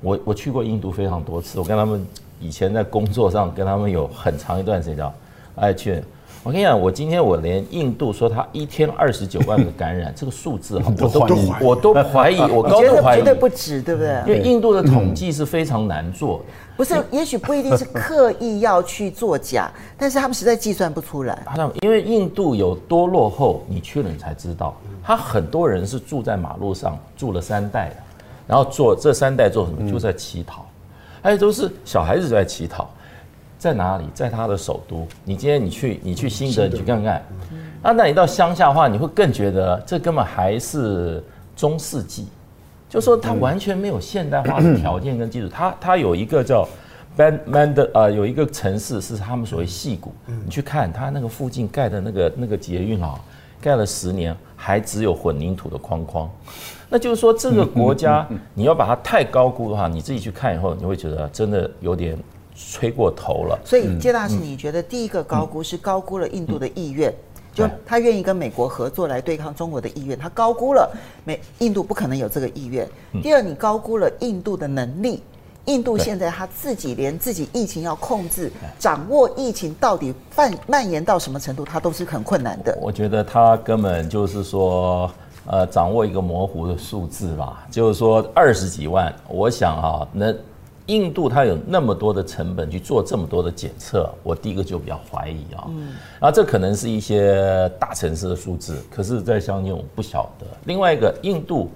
[0.00, 2.06] 我我去过印度非常多次，我跟他们
[2.40, 5.12] 以前在工作上跟他们有很长一段时间，
[5.56, 6.02] 哎去。
[6.46, 14.22] 我跟你讲，我今天我连印度说他一天二十九万个感染 这个数字哈，我都我都怀疑，我高度怀疑，绝对 不止，对不对？
[14.24, 16.44] 因为印度的统计是非常难做的。
[16.76, 21.36] 不是，也许不一定是刻意要去作假， 但是他们实在计算不出来。
[21.82, 24.72] 因为印度有多落后，你去了你才知道。
[25.02, 27.96] 他很多人是住在马路上，住了三代的，
[28.46, 29.90] 然后做这三代做什么？
[29.90, 30.64] 就在乞讨。
[31.20, 32.88] 还有都是小孩子在乞讨，
[33.58, 34.04] 在哪里？
[34.14, 35.06] 在他的首都。
[35.24, 37.24] 你今天你去你去新德，你去看看。
[37.82, 41.22] 啊，那你到乡下的话，你会更觉得这根本还是
[41.54, 42.26] 中世纪，
[42.88, 45.48] 就说它完全没有现代化的条件跟技术。
[45.48, 46.66] 它它有一个叫
[47.16, 50.12] Band Mand 呃，有一个城市是他们所谓戏谷。
[50.26, 53.14] 你去看它那个附近盖的那个那个捷运啊，
[53.60, 56.28] 盖了十年还只有混凝土的框框。
[56.88, 62.18] 那就是说这个国家 你要把它太高估的话，你自己去看以后，你会觉得真的有点
[62.56, 63.58] 吹过头了。
[63.64, 67.14] 所以谢大师，你觉得第一个高估是高估了印度的意愿？
[67.54, 70.90] 就他愿意跟美国合作来对抗中国的意愿，他高估了
[71.24, 72.86] 美印度不可能有这个意愿。
[73.22, 75.22] 第二，你高估了印度的能力，
[75.64, 82.78] 印度现在他自己连自己疫情要控制、掌握疫情到底蔓蔓延到什么程度，他都是很困难的。
[82.82, 85.10] 我觉得他根本就是说，
[85.46, 90.36] 呃，掌握一个模糊的数字吧，就是说二十几万，我想啊，能。
[90.86, 95.64] 印度它有那么多的成本去做这么多的检测，我第一个就比较怀疑啊。
[95.68, 100.46] 嗯，然后这可能是一些大城市的数字，可是，在乡间我不晓得。
[100.64, 101.70] 另外一个，印度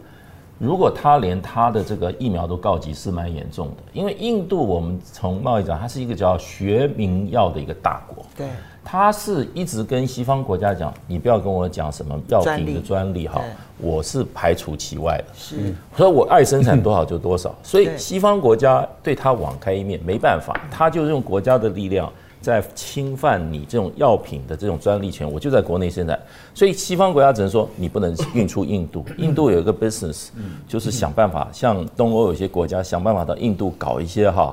[0.59, 3.83] 如果它连它的这个疫苗都告急，是蛮严重的。
[3.93, 8.25] 因为印度我们从贸易讲，它是一个叫学名药的一个大国。
[8.37, 8.47] 对。
[8.91, 13.41] 他是一直跟西方国家讲，你不要跟我讲什么药品的专利哈，
[13.79, 15.25] 我是排除其外的。
[15.33, 17.55] 是，所以我爱生产多少就多少。
[17.63, 25.31] 所以西方国家对他网开一面，没办法，他就用国家的力量在侵犯你这种药品的这种专利权。
[25.31, 26.19] 我就在国内生产，
[26.53, 29.05] 所以西方国家只能说你不能运出印度。
[29.19, 30.31] 印度有一个 business，
[30.67, 34.53] 就是想办法，像东欧有些国家想办法到印度搞一些哈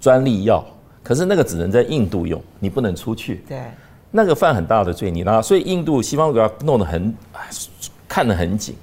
[0.00, 0.64] 专利药。
[1.06, 3.44] 可是那个只能在印度用，你不能出去。
[3.48, 3.62] 对，
[4.10, 7.14] 那个犯很大的罪，你拿，所以印度西方国家弄得很，
[8.08, 8.74] 看得很紧。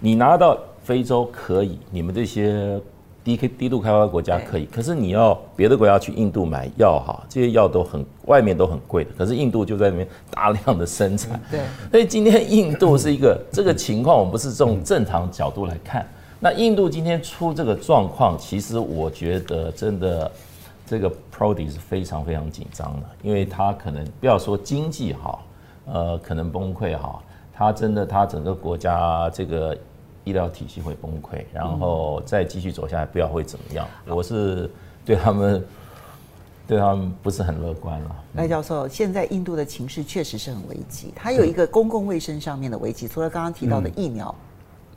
[0.00, 2.80] 你拿到非洲可以，你们这些
[3.22, 4.66] 低低度开发国家可以。
[4.66, 9.10] 可是你要别的国家去印度买药哈，这些药都很外面都很贵的。
[9.16, 11.40] 可是印度就在那边大量的生产。
[11.48, 11.60] 对，
[11.92, 16.04] 所以今天印度是一个这个情况，我们不是从正常角度来看。
[16.40, 20.28] 那印度今天出这个状况，其实我觉得真的。
[20.88, 25.44] 这个 Prodi 是非常非常紧张的，因为他可能不要说经济好，
[25.84, 27.22] 呃，可能崩溃哈，
[27.52, 29.76] 他真的他整个国家这个
[30.24, 33.86] 医疗体系会崩溃，然后再继续走下来，不知道会怎么样。
[34.06, 34.70] 我是
[35.04, 35.64] 对他们
[36.66, 38.16] 对他们不是很乐观了。
[38.34, 44.34] 赖教授，现在印度的情势确实是很危机，它有一个公共卫生上面的危机，除了刚刚提到的疫苗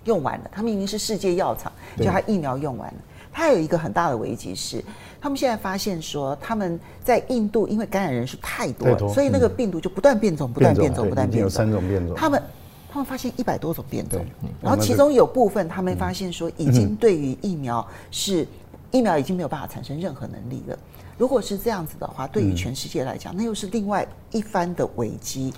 [0.05, 2.99] 用完了，它明明是世界药厂，就它疫苗用完了。
[3.31, 4.83] 它有一个很大的危机是，
[5.21, 11.43] 他们现在发现说，他们在印度因为感染人数太多了，多所以那个病毒就不断变种，不断变种，不断变种。
[11.43, 12.15] 有三种变种。
[12.15, 12.43] 他们
[12.91, 14.25] 他们发现一百多种变种，
[14.61, 18.45] 然后其中有部分他们发现说，已经对于疫苗是
[18.91, 20.77] 疫苗已经没有办法产生任何能力了。
[21.17, 25.53] 如果是这样子的话，对于全世界来讲，那又是另外一番的危机。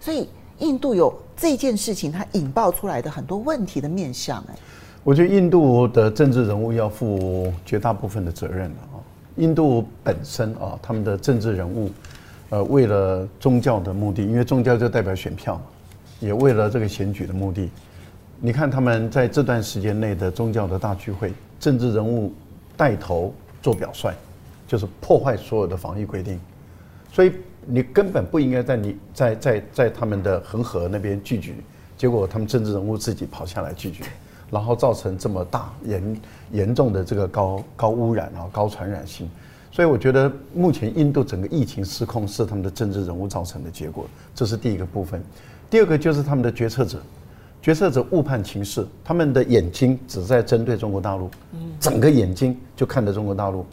[0.00, 0.28] 所以
[0.60, 4.54] 印度有这件事情，它引爆出来的很多问题的面向，哎。
[5.06, 8.98] 我觉得印度的政治人物要负绝大部分的责任了啊！
[9.36, 11.92] 印度本身啊，他们的政治人物，
[12.50, 15.62] 呃，为了宗教的目的，因为宗教就代表选票嘛，
[16.18, 17.70] 也为了这个选举的目的，
[18.40, 22.32] 你看他们在这段时间内的宗教的大聚会，政治人物
[22.76, 24.12] 带头做表率，
[24.66, 26.40] 就是破坏所有的防疫规定，
[27.12, 27.30] 所以
[27.64, 31.54] 你根本不应该在你在在在他们的恒河那边聚集，
[31.96, 34.00] 结果他们政治人物自己跑下来聚集。
[34.50, 36.20] 然后造成这么大严
[36.52, 39.28] 严重的这个高高污染啊，高传染性，
[39.72, 45.22] 所以我觉得目前印度整个疫情失控是他们的政治人物造成的结果，这是第一个部分。
[45.68, 46.98] 第二个就是他们的决策者，
[47.60, 51.28] 决策者误判情势，他们的眼睛只在针对中国大陆，
[51.80, 53.66] 整个眼睛就看着中国大陆，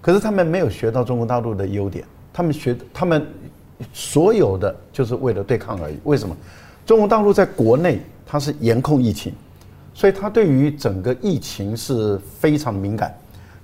[0.00, 3.24] 可是他们没有学到中国大陆的优点，他们学他们
[3.92, 5.96] 所有的就是为了对抗而已。
[6.02, 6.36] 为什么？
[6.84, 9.32] 中国大陆在国内它是严控疫情。
[9.98, 13.12] 所以他对于整个疫情是非常敏感，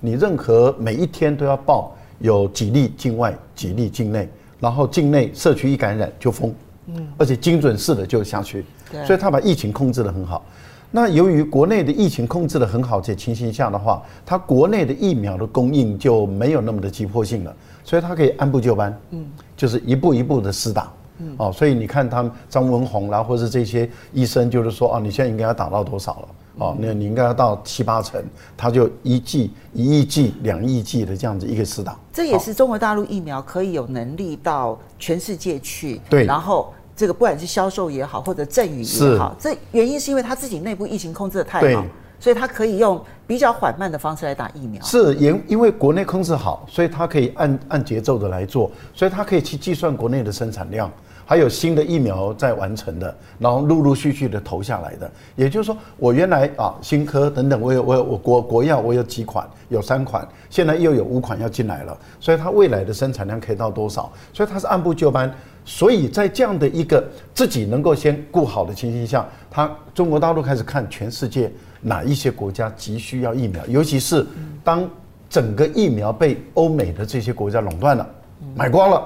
[0.01, 4.27] 你任何每一天都要报有几例境外，几例境内，
[4.59, 6.53] 然后境内社区一感染就封，
[6.87, 10.43] 嗯，而且精准式的就下去，对，所以他把疫情控制得很好。
[10.91, 20.91] 那由于国内的疫情控制得很好，这情形下的话，他国内的疫苗的供应就没有那么的急迫性了，所以他可以按部就班，嗯，就是一步一步的施打。
[21.17, 26.27] 嗯、哦，所以你看他们张文宏啦，或者是这些医生，就是说啊，你现在应该要打到多少了？
[26.57, 28.23] 哦，那你应该要到七八成，
[28.55, 31.97] 他就一剂一亿剂、两亿剂的这样子一个施打。
[32.13, 41.83] 这也是中国大陆疫苗可以有能力到全世界去，对，然后这个不管是销售也好，或者赠与也好，这原因是因为他自己内部疫情控制的太好，
[42.21, 44.81] 所以他可以用比较缓慢的方式来打疫苗。
[44.81, 50.89] 是因因为国内控制好，所以他可以按按节奏的来做，所以他可以去计算国内的生产量。
[51.25, 64.13] 还有新的疫苗在完成的，然后陆陆续续的投下来的，也就是说，我原来啊，新科等等，我有我有我国国药我有几款，有三款，现在又有五款要进来了，所以它未来的生产量可以到多少？
[64.31, 65.33] 所以它是按部就班，
[65.65, 67.03] 所以在这样的一个
[67.33, 71.51] 自己能够先顾好的情形下，它中国大陆开始看全世界
[71.81, 74.23] 哪一些国家急需要疫苗，尤其是
[74.63, 74.87] 当
[75.27, 78.07] 整个疫苗被欧美的这些国家垄断了，
[78.53, 79.03] 买光了，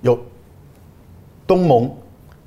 [0.00, 0.18] 有。
[1.54, 1.88] 东盟、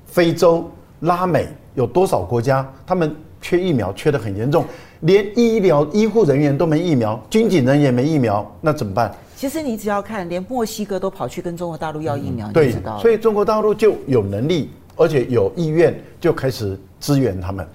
[0.05, 2.69] 非洲、拉美有多少国家？
[2.85, 4.65] 他们缺疫苗，缺得很严重，
[4.99, 9.15] 连医疗医护人员都没疫苗，军警人也没疫苗，那怎么办？
[9.37, 17.65] 其实你只要看，连墨西哥都跑去跟中国大陆要疫苗，嗯、对，所以中国大陆就有能力，而且有意愿，就开始支援他们。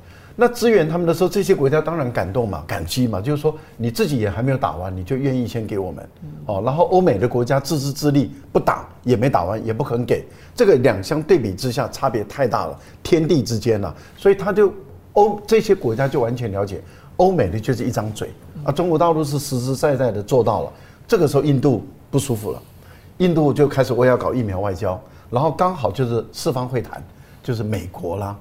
[0.42, 6.08] 那支援他们的时候，这些国家当然感动嘛，感激嘛，就是说你自己也还没有打完，你就愿意先给我们，
[6.46, 14.74] 哦，然后欧美的国家自私自利，不打也没打完，也不肯给，这个两相对比之下，差别太大了，天地之间了，所以他就
[15.12, 16.82] 欧这些国家就完全了解，
[17.18, 18.28] 欧美的就是一张嘴，
[18.64, 20.72] 啊，中国大陆是实实在在的做到了，
[21.06, 22.60] 这个时候印度不舒服了，
[23.18, 27.00] 印度就开始我要搞疫苗外交，然后刚好就是四方会谈，
[27.44, 28.36] 就是美国啦。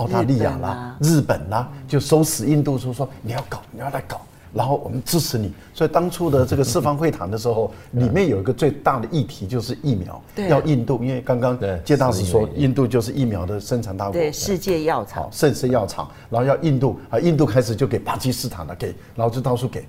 [0.00, 4.18] 澳大利亚啦，日本啦，就收拾印度说说你要搞，你要来搞，
[4.54, 5.52] 然后我们支持你。
[5.74, 19.84] 所以当初的这个四方会谈的时候， 里面有一个最大的议题就是疫苗，要印度，因为刚刚介大使说，印度就是疫苗的生产大国，对，世界药厂，盛世药厂，然后要印度啊，印度开始就给巴基斯坦了，给，然后就到处给。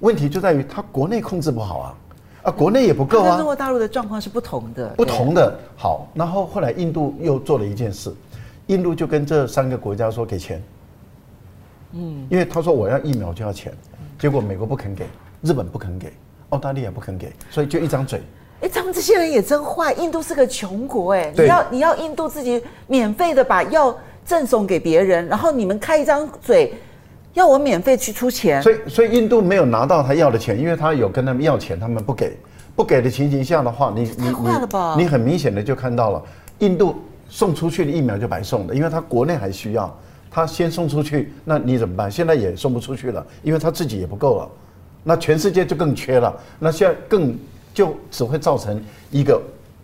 [0.00, 1.94] 问题就在于他国内控制不好啊，
[2.42, 3.36] 啊，国内也不够啊。
[3.36, 5.56] 中国大陆的状况是不同的，不同的。
[5.76, 8.12] 好，然后后来印度又做了一件事。
[8.66, 10.62] 印度就跟这三个国家说给钱，
[11.92, 13.72] 嗯，因为他说我要疫苗就要钱，
[14.18, 15.04] 结果美国不肯给，
[15.42, 16.12] 日本不肯给，
[16.50, 18.22] 澳大利亚不肯给，所以就一张嘴。
[18.60, 19.92] 哎，他们这些人也真坏。
[19.94, 23.94] 印度是个穷国，哎，你要你要印度自己免费的把药
[24.24, 26.72] 赠送给别人，然后你们开一张嘴，
[27.34, 28.62] 要我免费去出钱。
[28.62, 32.38] 所以所以印度没有拿到他要的钱，因为他有跟他们要钱，他们不给，
[32.76, 36.22] 不给的情形下的话，你你你你很明显的就看到了
[36.60, 36.94] 印度。
[37.32, 39.98] 送出去的疫苗就白送的，因为他国内还需要，
[40.30, 42.10] 他先送出去，那你怎么办？
[42.10, 44.50] 现在也送不出去了，因为他自己也不够了，
[45.02, 47.34] 那全世界就更缺了，那现在更
[47.72, 48.78] 就只会造成
[49.10, 49.40] 一个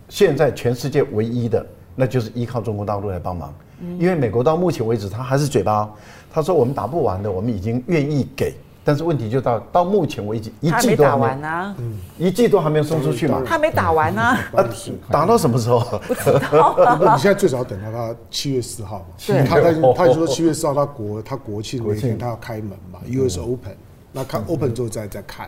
[0.09, 3.51] 现在全世界唯一的，那就是依靠中国大陆来帮忙，
[3.97, 5.89] 因为美国到目前为止他还是嘴巴，
[6.31, 8.53] 他说我们打不完的，我们已经愿意给。
[8.89, 11.75] 但是问题就到到目前为止，一季都还没，没打完啊，
[12.17, 14.65] 一季都还没有送出去嘛，他没打完啊，啊，
[15.11, 15.79] 打到什么时候？
[16.07, 16.97] 不知道。
[16.99, 23.77] 你现在最少等到他七月四号嘛，对他他他就说七月四号他国他国庆那天他要开门嘛，US Open，
[24.11, 25.47] 那看 Open 之后再再看，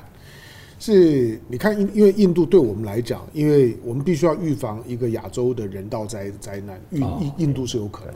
[0.77, 8.13] 是你看因因为印度对我们来讲，因为我们必须要预防一个亚洲的人道灾灾难，印印印度是有可能。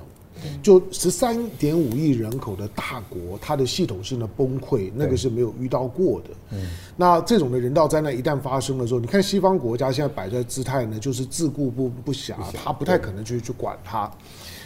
[0.61, 6.29] 就十三点五亿人口的大国，它的系统性的崩溃，那个是没有遇到过的。
[6.51, 14.11] 嗯，那这种的人道灾难一旦发生的时候，你看西方国家现在摆在姿态呢，就是自顾不不暇，他不太可能去去管它。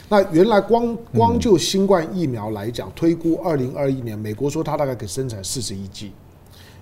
[0.07, 6.11] 那原来光光就新冠疫苗来讲，推估二零二一年，美国说它大概可以生产四十亿剂，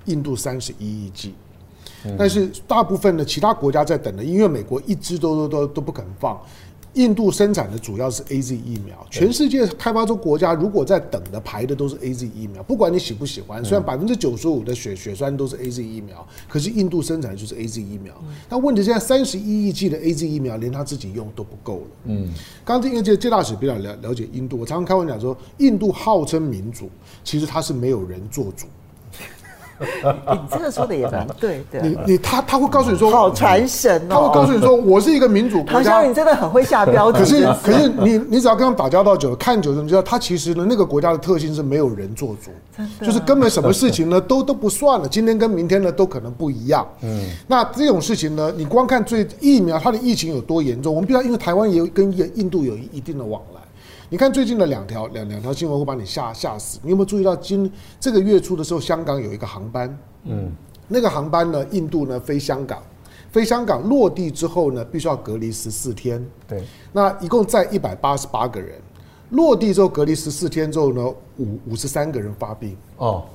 [0.06, 1.34] 印度三十一亿剂，
[2.18, 6.42] 但是大部分的其他国家在等的，因为美国一支都都都都不肯放。
[6.98, 18.14] 印度生产的主要是 AZ 疫苗，全世界开发中国家如果在等的排的都是 AZ 疫苗，不管你喜不喜欢，虽然百分之九十五的血血栓都是 AZ 疫苗，可是印度生产的就是 AZ 疫苗。
[18.50, 21.88] 那问题现在三十一亿剂的 AZ 疫苗连他自己用都不够了。
[22.06, 22.28] 嗯，
[22.66, 26.90] 刚刚因为这介大使比较了了解印度，我常常开玩笑说，印度号称民主，
[27.24, 28.66] 其实他是没有人做主。
[30.32, 31.80] 你这个说的也蛮 对的。
[31.82, 34.10] 你你他他会告诉你说，好传神哦。
[34.10, 35.74] 他会告诉你说，我是一个民主国家。
[35.74, 37.20] 唐湘云真的很会下标题。
[37.20, 42.52] 可是可是你你只要跟他们打交道久了，看久了，你知道他其实呢那个国家的特性是没有人做主，
[43.06, 46.88] 就是根本什么事情呢都都不算了，今天跟明天呢都可能不一样。
[47.02, 53.57] 嗯，那这种事情呢，你光看最疫苗它的疫情有多严重，我们不知道，因为台湾也有跟印度有一定的往来。
[54.10, 56.80] 你看最近的两条两两条新闻会把你吓吓死。
[56.82, 60.50] 你有没有注意到今这个月初的时候，香港有一个航班，嗯，
[60.88, 62.82] 那个航班呢，印度呢飞香港，
[63.32, 66.26] 飞香港落地之后呢，必须要隔离十四天。
[66.48, 68.80] 对，那一共载一百八十八个人，
[69.32, 71.06] 落地之后隔离十四天之后呢，
[71.38, 72.78] 五五十三个人发病。
[72.96, 73.26] 哦，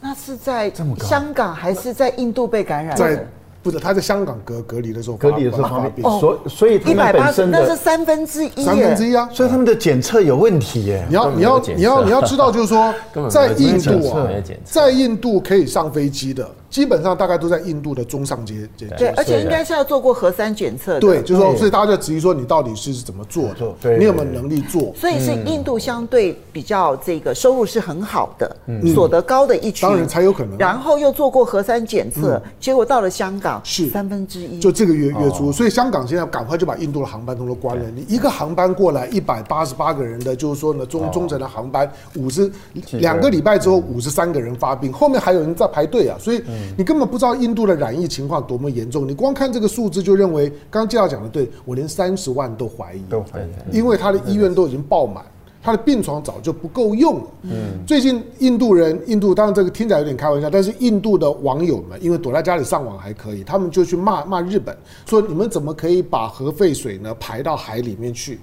[0.00, 0.68] 那是在
[0.98, 2.96] 香港还是在印度被感染？
[2.96, 3.24] 在
[3.66, 11.04] 不是他在香港隔隔离的时候，隔离的时候发病，哦所所以他们本身的那是三分之一，三分之一啊，所以他们的检测有问题耶。
[11.08, 12.94] 你要你要你要你要知道，就是说
[13.28, 14.28] 在印度啊，
[14.64, 16.48] 在印度可以上飞机的。
[16.76, 21.00] 基本上大概都在印度的中上阶阶，对，而且应该是要做过核酸检测的。
[21.00, 23.96] 对，就是说，所以大家就质疑说，你到底是怎么做的？
[23.96, 24.92] 你有没有能力做？
[24.94, 28.54] 所以是印度相对比较这个收入是很好的，
[28.94, 30.58] 所得高的一群，当然才有可能。
[30.58, 37.84] 然后又做过核酸检测，结果到了香港是三分之一，就这个月月初，所以香港现在赶快就把印度的航班都都关了。
[37.94, 42.52] 你一个航班过来一百八十八个人的，就是说呢，中中程的航班五十
[42.98, 46.42] 两个礼拜之后五十三个人发病，后面还有人在排队啊，所以
[46.76, 47.36] 你根本不知道。
[47.36, 49.06] 印度的染疫情况多么严重？
[49.06, 55.22] 你光看这个数字就认为，刚刚介绍讲的对，我连三十万都怀疑，都怀疑，因为他的医院都已经爆满，
[55.62, 57.24] 他的病床早就不够用了。
[57.42, 68.40] 嗯，最近印度人，印度当然这个听起来有点开玩笑，但是印度的网友们因为躲在家里上网还可以，他们就去骂骂日本，说你们怎么可以把核废水呢排到海里面去？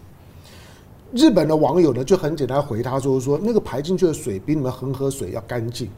[1.14, 5.90] 日本的网友呢就很简单回他说说那个排进去的水比你们恒河水要干净。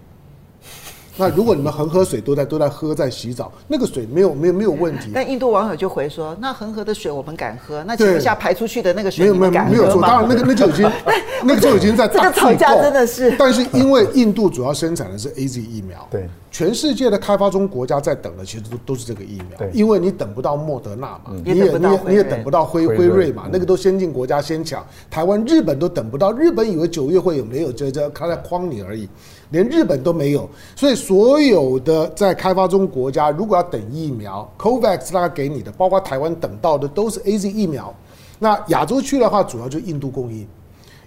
[1.18, 5.12] 那如果你们恒河水都在都在喝在洗澡，那个水没有没有没有问题。
[5.14, 9.26] 但印度网友就回说，那恒河的水我们敢喝，那请问一下排出去的那个水？
[9.26, 10.92] 没有没有没有错，当然那个那就已经
[11.44, 13.36] 那个就已经在这个吵架真的是。
[13.38, 23.32] 但是因为印度主要生产的是 AZ 疫苗，对，全世界的开发中国家在等的其实都都是这个疫苗，因为你等不到莫德纳嘛，你也你也你也等不到辉辉瑞。
[23.32, 29.10] 嘛，那个都先进国家先抢，台湾日本都等不到，日本以为九月会有没有，这这他在框你而已。
[29.52, 37.94] 连日本都没有，所以所有的在开发中国家，如果要等疫苗，COVAX 大概给你的，包括台湾等到的都是 AZ 疫苗。
[38.40, 40.48] 那亚洲区的话，主要就印度供应，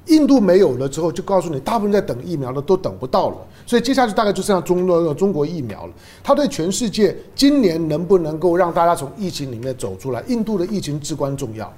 [0.07, 3.36] 印度没有了之后，就告诉你，大部分在等疫苗的都等不到了。
[3.66, 5.93] 所以接下去大概就剩下中国中国疫苗了。
[6.22, 11.70] 它对全世界今年能不能够让大家从疫情里面走出来，印度的疫情至关重要。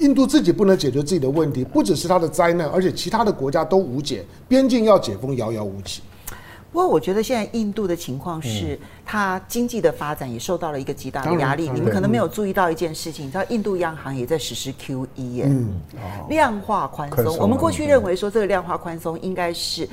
[0.00, 6.02] 印度自己不能解决自己的问题，不只是它的灾难，而且其他的国家都无解，边境要解封遥遥无期。
[6.70, 11.68] 不过，我觉得现在印度的情况是，它经济的发展也受到了一个极大的压力。
[11.68, 15.50] 你们可能没有注意到一件事情，你知道印度央行也在实施 QE 耶，
[16.28, 17.36] 量化宽松。
[17.38, 19.88] 我们过去认为说，这个量化宽松应该是，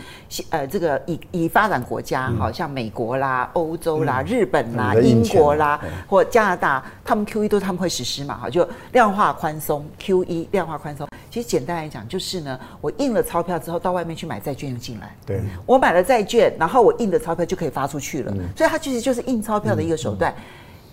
[0.49, 11.07] 呃，这个以以发展国家，好像美国啦、欧洲啦、日本啦、英国啦或加拿大，他们 QE 都他们会实施嘛，哈，就量化宽松 QE 量化宽松。
[11.31, 15.15] 其实简单来讲，就是呢，我印了钞票之后，到外面去买债券又进来。
[15.27, 18.31] 对，我买了债券，然后我印的钞票就可以发出去了。
[18.35, 20.31] 嗯、所以它其实就是印钞票的一个手段。
[20.37, 20.41] 嗯。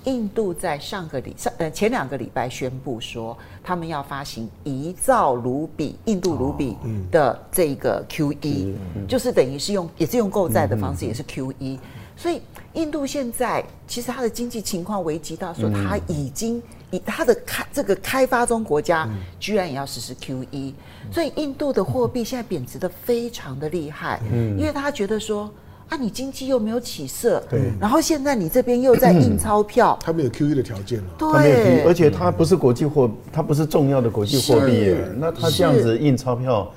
[0.07, 6.77] 嗯、印度在上个礼上呃前两个礼拜宣布说，他们要发行一兆卢比印度卢比
[7.11, 11.55] 的这个 QE，、哦嗯、就是等于是用也是用购债的方式，也是 QE。
[11.59, 11.79] 嗯嗯、
[12.17, 12.41] 所以
[12.75, 16.63] 印度现在其实它的经济情况危急到说，它已经。
[16.93, 19.09] 以它的开这个开发中国家
[19.41, 20.73] 居然也要实施 QE，
[21.11, 24.21] 所以印度的货币现在贬值的非常的厉害，
[24.57, 25.53] 因为他觉得说
[25.89, 36.71] 啊，你经济又没有起色，对，然后现在你这边又在印 钞票，他没有 QE 的条件了，对，而且它不是国际货，它不是重要的国际货币，那它这样子印钞票，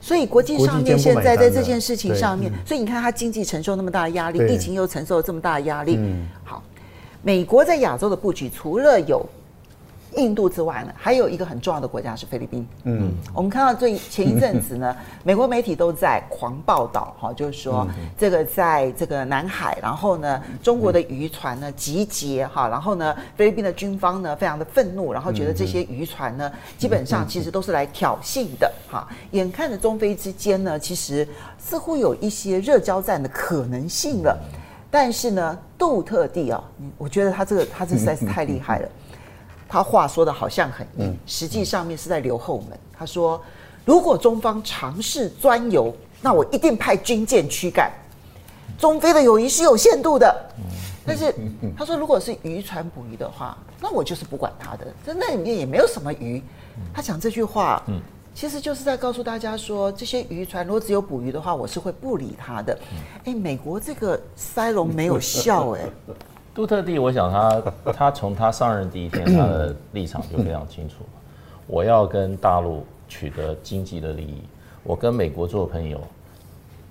[0.00, 5.98] 所以国际上面现在在这件事情上面，所以你看他经济承受那么大的压力，疫情又承受了这么大的压力，
[6.44, 6.62] 好。
[7.26, 9.24] 美国在亚洲的布局，除了有
[10.16, 12.66] 印度之外呢，还有一个很重要的国家是菲律宾。
[12.84, 17.86] 嗯，我们看到最前一阵子呢， 美国媒体都在狂报道，哈，就是说
[18.18, 31.26] 这个在这个南海，然后呢，中国的渔船呢集结，哈，然后呢，菲律宾的军方呢非常的愤怒，然后觉得这些渔船呢基本上其实都是来挑衅的，哈，眼看着中菲之间呢，其实
[31.58, 34.38] 似乎有一些热交战的可能性了。
[34.90, 36.62] 但是呢，杜特地啊，
[36.96, 38.88] 我觉得他这个他这实在是太厉害了。
[39.68, 42.78] 他话说的好像很硬，实际上面是在留后门。
[42.96, 43.42] 他说，
[43.84, 47.92] 如果中方尝试钻油，那我一定派军舰驱赶。
[48.78, 50.34] 中非的友谊是有限度的，
[51.06, 51.34] 但是
[51.76, 56.42] 他说，如果是渔船捕鱼的话，那我就是不管他的，在那里面也没有什么鱼。
[56.92, 57.82] 他讲这句话。
[58.36, 62.76] 其实就是在告诉大家说，这些渔船如果只有捕鱼的话，我是会不理他的。
[63.26, 65.82] 哎，美国这个塞隆没有笑哎。
[66.54, 70.96] 杜特地，我想他他从他上任第一天，他的立场就非常清楚，
[71.66, 74.42] 我要跟大陆取得经济的利益，
[74.82, 76.00] 我跟美国做朋友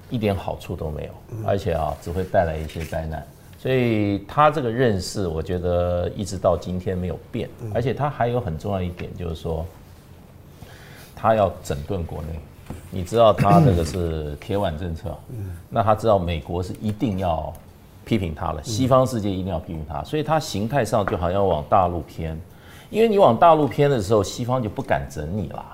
[0.10, 1.12] 一点好处都没有，
[1.48, 3.26] 而且啊只会带来一些灾难。
[3.58, 7.50] 所以他这个认识，我觉得一直到今天没有变。
[7.74, 9.66] 而且他还有很重要一点，就是说。
[11.16, 12.38] 他要整顿国内，
[12.92, 15.18] 你知道他这个是 铁腕政策，
[15.70, 17.54] 那他知道美国是一定要
[18.06, 22.40] 批评他了，西方世界一定要批评他，所以他形态上就好像往大陆偏，
[22.90, 25.66] 因为你往大陆偏的时候，西方就不敢整你了。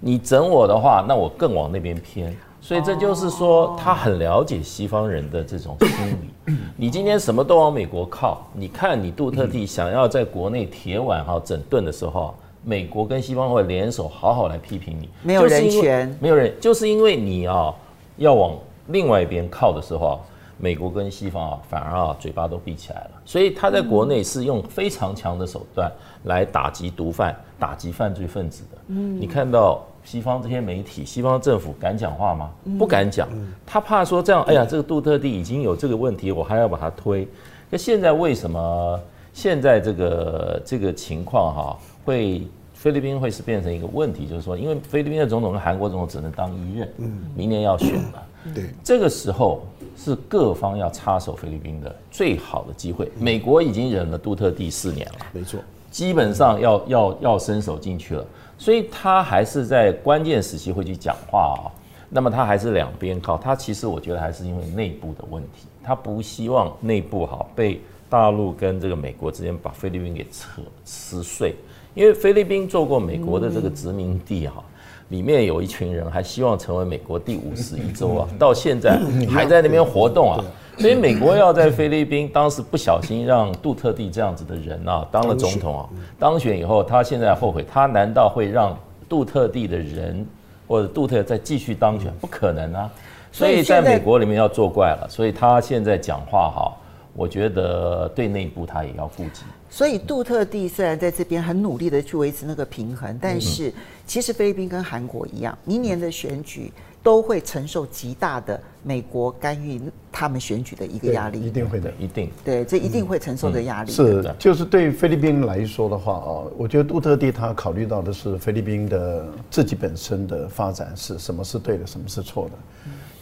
[0.00, 2.34] 你整我的话，那我更往那边偏。
[2.62, 5.90] 所以这就是说，他很了解西方人的这种心
[6.22, 6.54] 理。
[6.76, 15.08] 你今天什么都往美国靠，你看你杜特地想要在国内铁腕哈整顿的时候，美国跟西方会联手好好来批评你。
[15.22, 17.74] 没有人权，没有人，就是因为你啊
[18.16, 18.54] 要往
[18.88, 20.20] 另外一边靠的时候，
[20.60, 23.10] 美国跟西方啊反而啊嘴巴都闭起来了。
[23.24, 25.90] 所以他在国内是用非常强的手段
[26.24, 28.78] 来打击毒贩、打击犯罪分子的。
[28.88, 29.84] 嗯，你看到。
[30.02, 32.50] 西方这些媒体，西方政府敢讲话吗？
[32.78, 33.28] 不敢讲，
[33.66, 37.28] 他怕说这样，哎呀，这个杜特地已经有这个问题，我还要把它推。
[37.68, 38.98] 那现在为什么
[39.34, 44.26] 现在这个这个情况哈，会菲律宾会是变成一个问题？
[44.26, 46.88] 就是说，因为菲律宾的总统跟韩国总统只能当一任，
[47.36, 48.22] 明年要选了，
[48.54, 49.66] 对，这个时候
[49.96, 53.10] 是各方要插手菲律宾的最好的机会。
[53.18, 55.60] 美国已经忍了杜特地四年了，没错，
[55.90, 58.24] 基本上要要要伸手进去了。
[58.56, 61.64] 所以他还是在关键时期会去讲话啊，
[62.08, 71.54] 那么他还是两边靠，他其实我觉得还是因为内部的问题，他不希望内部哈被大陆跟这个美国之间把菲律宾给扯撕碎，
[71.94, 74.62] 因为菲律宾做过美国的这个殖民地哈，
[75.10, 78.98] 里面有一群人还希望成为美国第五十一州啊，到现在
[79.28, 80.42] 还在那边活动啊。
[80.78, 85.88] 所以美国要在菲律宾当时不小心让杜特地这样子的人啊当了总统啊，
[86.18, 88.74] 当选以后，他现在后悔，他难道会让
[89.06, 90.26] 杜特地的人
[90.66, 92.10] 或者杜特再继续当选？
[92.18, 92.90] 不可能啊！
[93.30, 96.72] 所以在美国里面要作怪了，所以他现在讲话哈，
[97.20, 99.42] 我觉得对内部他也要顾及。
[99.68, 103.72] 所以杜特地虽然在这边很努力的去维持那个平衡，但是
[104.06, 106.72] 其实菲律宾跟韩国一样，明年的选举。
[107.02, 109.80] 都会承受极大的美国干预
[110.12, 112.30] 他们选举的一个压力，一定会的，一定。
[112.44, 113.90] 对，这一定会承受的压力。
[113.90, 122.52] 是，就是对菲律宾来说的话啊，我觉得杜特地他考虑到的是菲律宾的自己本身的发展是什么是对的，什么是错的。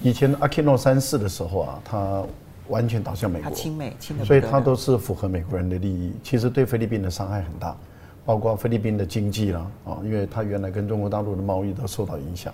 [0.03, 2.25] 以前阿基诺三世的时候啊，他
[2.69, 6.13] 完全倒向美国，亲美，亲所以他都是符合美国人的利益。
[6.23, 7.77] 其实对菲律宾的伤害很大，
[8.25, 12.53] 包括菲律宾的经济啦啊，因为他原来跟中国大陆的贸易都受到影响。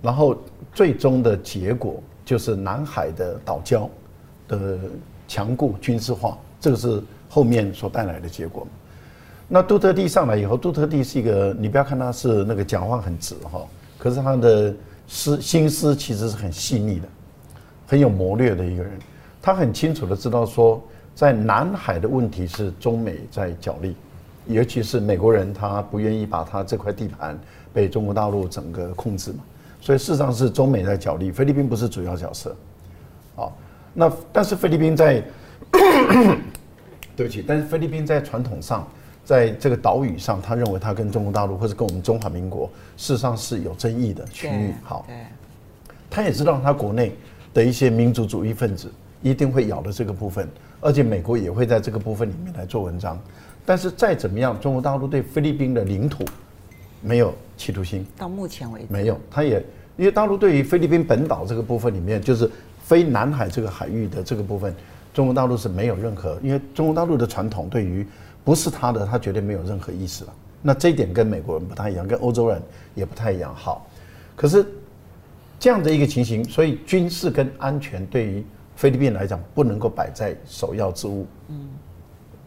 [0.00, 0.36] 然后
[0.72, 3.88] 最终的结果就是南海的岛礁
[4.46, 4.78] 的
[5.26, 8.66] 强固军事化，这个是后面所带来的结果。
[9.48, 13.66] 那杜特地上来以后，杜特地是一个，你不要看他是那个讲话很直哈，
[13.98, 14.74] 可是他的
[15.08, 17.08] 思心思其实是很细腻的，
[17.86, 18.92] 很有谋略的一个人。
[19.40, 20.82] 他很清楚的知道说，
[21.14, 23.96] 在南海的问题是中美在角力，
[24.46, 27.38] 尤其是美国人他不愿意把他这块地盘
[27.72, 29.38] 被中国大陆整个控制嘛。
[29.80, 32.54] 所以事实上是中美在角力，菲律宾不是主要角色。
[33.36, 33.56] 好，
[33.94, 35.22] 那但是菲律宾在，
[37.14, 38.86] 对不起，但是菲律宾在传统上，
[39.24, 44.74] 在这个岛屿上，他认为他跟中国大陆或者跟我们中华民国事实上是有争议的区域。
[44.82, 45.06] 好，
[46.10, 47.16] 他也知道他国内
[47.54, 50.48] 的一些民族主义分子一定会咬的这个部分，
[50.80, 53.18] 而且美国也会在这个部分里面来做文章。
[53.64, 56.24] 但是再怎么样，中国大陆对菲律宾的领土。
[57.00, 59.16] 没有企图心，到目前为止没有。
[59.30, 59.64] 他也
[59.96, 62.50] 因为大陆对于菲律宾本岛这个部分里面，就是
[62.82, 64.74] 非南海这个海域的这个部分，
[65.14, 66.36] 中国大陆是没有任何。
[66.42, 68.04] 因为中国大陆的传统对于
[68.42, 70.34] 不是他的，他绝对没有任何意思了。
[70.60, 72.60] 那这一点跟美国人不太一样，跟欧洲人
[72.96, 73.54] 也不太一样。
[73.54, 73.86] 好，
[74.34, 74.66] 可是
[75.60, 78.44] 这样的一个情形，所以军事跟安全对于
[78.78, 81.26] 菲律宾来讲不能够摆在首要之物。
[81.48, 81.66] 嗯，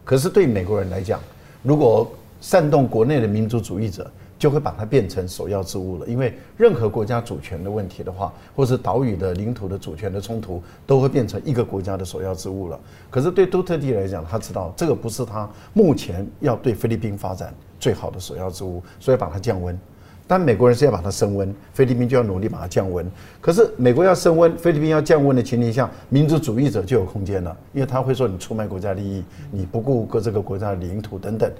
[0.02, 1.20] 可是对美国人来讲，
[1.62, 2.10] 如果
[2.40, 12.80] 煽动国内的民族主义者，就会把它变成首要之物了，因为任何国家主权的问题的话，或是岛屿的领土的主权的冲突，都会变成一个国家的首要之物了。
[13.10, 19.78] 可是对杜特地来讲，他知道这个不是他目前要对菲律宾发展最好的首要之物，所以把它降温。
[20.26, 23.04] 但美国人是要把它升温，菲律宾就要努力把它降温。
[23.40, 31.50] 可是美国要升温，菲律宾要降温的前提下，民族主义者就有空间了，因为他会说你出卖国家利益，你不顾各这个国家的领土等等。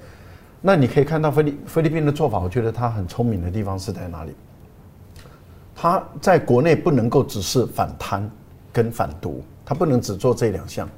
[0.61, 4.33] 那你可以看到菲律菲律宾的做法，我觉得他很聪明的地方是在哪里？
[5.75, 8.31] 他在国内不能够只是反贪
[8.73, 10.89] 跟反毒，他不能只做这两项，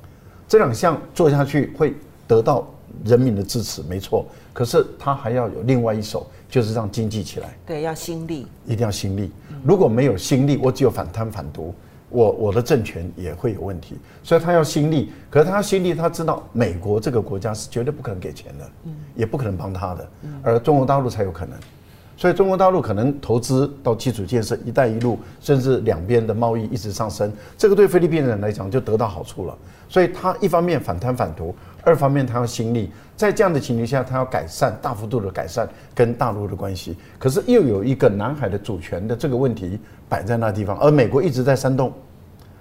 [0.46, 1.94] 这两项做下去会
[2.28, 2.68] 得到
[3.05, 4.26] 人民的支持，没错。
[4.53, 7.57] 可是他还要有另外一手，就是让经济起来。
[7.66, 9.30] 对，要心力，一定要心力。
[9.64, 11.74] 如果没有心力，我只有反贪反毒。
[12.11, 20.09] 我我的政权也会有问题，所以他要心力，可是他要心力，他知道美国这个国家是绝对不可能给钱的，嗯，也不可能帮他的，
[20.40, 21.59] 而中国大陆才有可能，
[22.16, 29.59] 所以中国大陆可能投资到基础建设、一带一路，甚至两边的贸易一直上升，这个对菲律宾人来讲就得到好处了。
[29.88, 31.53] 所以他一方面反贪反毒，
[31.85, 36.97] 二方面他要心力，在这样的情况下，他要改善大幅度的改善跟大陆的关系。
[37.18, 39.78] 可是又有一个南海的主权的这个问题
[40.09, 41.93] 摆在那地方，而美国一直在煽动。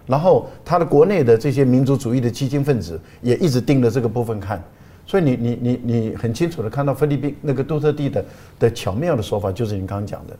[0.06, 4.62] 然后他的国内的这些民族主义的激进分子也一直盯着这个部分看，
[5.06, 8.26] 所以你你你你很清楚的看到菲律宾那个杜特地的
[8.60, 10.38] 的巧妙的说法，就是你刚刚讲的，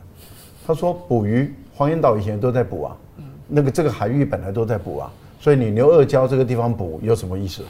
[0.66, 2.96] 他说捕鱼，黄岩岛以前都在捕啊，
[3.48, 5.10] 那个这个海域本来都在捕啊，
[5.40, 7.62] 所以你牛二礁这个地方捕有什么意思？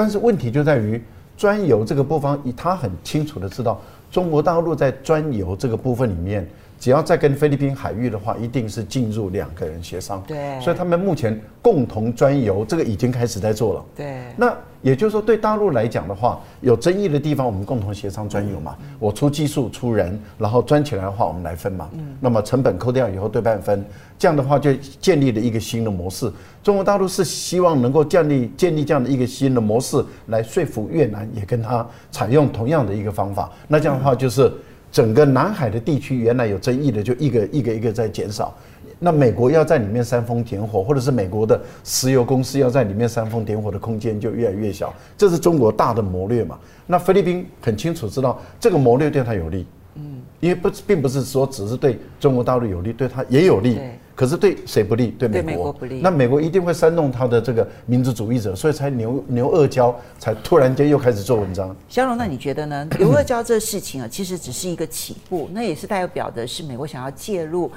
[0.00, 0.98] 但是问题就在于
[1.36, 3.78] 专油这个部分，他很清楚的知道
[4.10, 6.48] 中国大陆在专油这个部分里面。
[6.80, 10.20] 只要再跟菲律宾海域的话，一定是进入两个人协商。
[10.26, 13.84] 对，所以他们目前共同专游这个已经开始在做了。
[13.94, 18.74] 对，那也就是说，对大陆来讲的话，有争议的地方我们共同协商专游嘛。
[18.98, 21.86] 我出技术、出人，然后专起来的话我们来分嘛。
[21.92, 22.16] 嗯。
[22.18, 23.84] 那么成本扣掉以后对半分，
[24.18, 24.72] 这样的话就
[25.02, 26.32] 建立了一个新的模式。
[26.62, 33.52] 中国大陆是希望能够建立建立这样的一个新的模式，来说服越南也跟他采用同样的一个方法。
[33.68, 34.50] 那这样的话就是。
[34.90, 38.54] 整个南海的地区原来有争议的，就一个一个一个在减少。
[38.98, 44.92] 那美国要在里面煽风点火，或者是美国的石油公司要在里面煽风点火的空间就越来越小。
[45.16, 46.58] 这是中国大的谋略嘛？
[46.86, 53.78] 那菲律宾很清楚知道这个谋略对他有利，嗯，因为不并不是说只是对中国大陆有利，对他也有利。
[54.20, 55.06] 可是对谁不利？
[55.18, 56.00] 对美国，对美国不利。
[56.02, 61.74] 那美国一定会煽动他的这个民族主义者，所以才牛牛二娇才突然间又开始做文章。
[61.88, 62.86] 肖龙，那你觉得呢？
[63.00, 67.72] 牛二娇这事情啊，其实只是一个起步，那也是代表的是美国想要介入。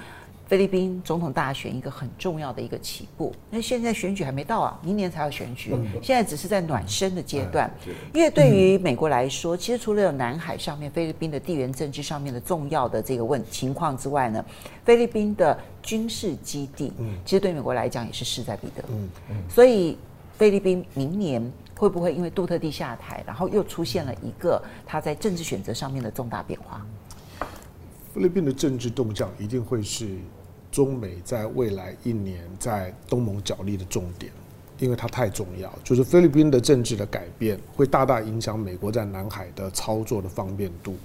[0.46, 7.72] 菲律宾总统大选一个很重要的一个起步，那现在选举还没到啊，明年才要选举，现在只是在暖身的阶段。
[8.14, 14.46] 因为对于美国来说，其实除了有南海上面菲律宾的地缘政治上面的重要的这个问情况之外呢，
[14.84, 16.94] 菲律宾的军事基地，
[17.26, 18.84] 其实对美国来讲也是势在必得。
[19.50, 19.98] 所以
[20.38, 26.86] 菲律宾明年会不会因为杜特地下台，然后又出现了一个他在政治选择上面的重大变化？
[28.14, 30.08] 菲律宾的政治动向一定会是
[30.72, 34.32] 中美在未来一年在东盟角力的重点，
[34.78, 35.74] 因为它太重要。
[35.84, 40.96] 就是菲律宾的政治的改变，会大大影响美国在南海的操作的方便度。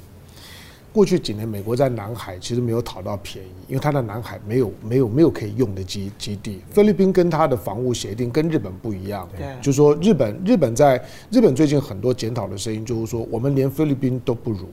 [0.93, 6.61] 过去几年，美国在南海其实没有讨到便宜，因为它的南海没有没有没有可以用的基基地。
[6.71, 9.29] 菲律宾跟它的防务协定跟日本不一样，
[9.61, 14.67] 就是说日本日本在日本最近很多检讨的声音，就是说我们连菲律宾都不如。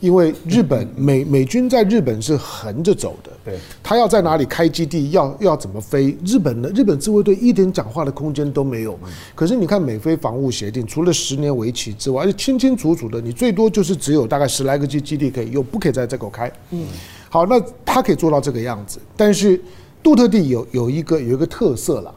[0.00, 8.98] 因为日本 美美军在日本是横着走的，对，他要在哪里开基地，要要怎么飞，日本的日本自卫队一点讲话的空间都没有。
[9.34, 16.50] 可是你看美菲防务协定，除了十年为期之外，而且清清楚楚的，你最多就是只有大概十来个基基地可以用，不可以在这口开。
[16.70, 16.86] 嗯，
[17.28, 19.60] 好，那他可以做到这个样子，但是
[20.02, 22.14] 杜特地有有一个有一个特色啦。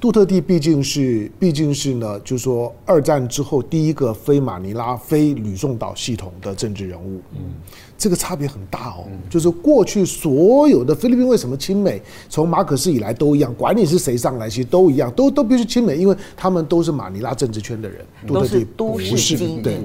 [0.00, 7.20] 杜特地毕竟是毕竟是呢，就是说二战之后第一个非马尼拉、非吕宋岛系统的政治人物。
[7.32, 7.54] 嗯。
[7.98, 18.06] 这个差别很大哦，就是过去所有的菲律宾为什么亲美，从马可斯以来都一样，管你是谁上来，其实都一样，都都必须亲美，因为他们都是马尼拉政治圈的人。
[18.24, 19.00] 杜特地不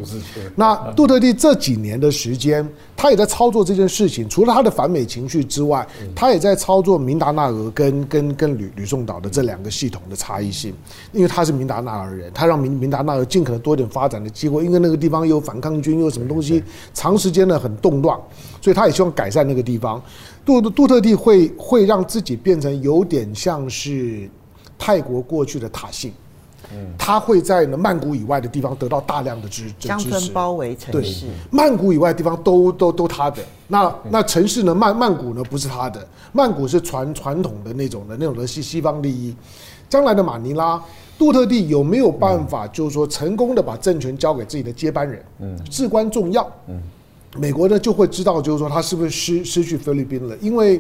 [0.06, 0.44] 是，对。
[0.56, 10.74] 那杜特地这几年的时间，他也在操作这件事情，除了他的反美情绪之外，他也在操作明达纳俄跟跟跟吕吕宋岛的这两个系统的差异性，
[11.14, 16.62] 因为他是明达纳尔人，他让明明达纳俄尽可能多一点发展的机会，因为那个地方有反抗军，又什么东西，
[16.94, 18.04] 长时间的很动。
[18.04, 18.20] 乱，
[18.60, 20.04] 所以他也希望改善那个地方。
[20.44, 24.30] 杜杜特地会会让自己变成有点像是
[24.78, 26.12] 泰国过去的塔信，
[26.74, 33.42] 嗯，他会在呢曼谷以外的地方得到大量的支支持，乡村包围城市，曼谷以外的地方都都都他的。
[33.68, 34.74] 那那城市呢？
[34.76, 35.44] 曼曼谷呢？
[35.50, 39.36] 不是他的，曼谷是传传统的那种的那种的西西方利益。
[39.90, 40.82] 将来的马尼拉，
[41.18, 45.24] 杜特地有没有办法，就是说成功的把政权交给自己的接班人？
[45.40, 46.52] 嗯，至关重要。
[46.68, 46.82] 嗯。
[47.36, 50.38] 美国呢就会知道，就是说他是不是失失去菲律宾了？
[50.38, 50.80] 因为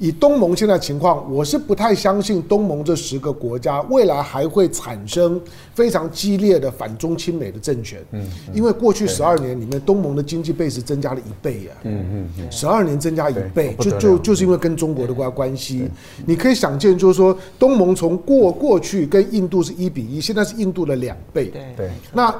[0.00, 5.38] 以东盟现在情况，我是不太相信东盟这十个国家未来还会产生
[5.74, 8.02] 非常激烈的反中亲美的政权。
[8.12, 11.76] 嗯，因为过去十二年里面，东盟的经济倍是增加了一倍啊。
[11.82, 15.86] 嗯嗯嗯，十二年增加一倍，就就就是因为跟中国的关关系。
[16.24, 21.48] 你可以想见，就是说东盟从过过去跟印度是一比一，现在是印度的两倍。
[21.48, 22.34] 对对，那。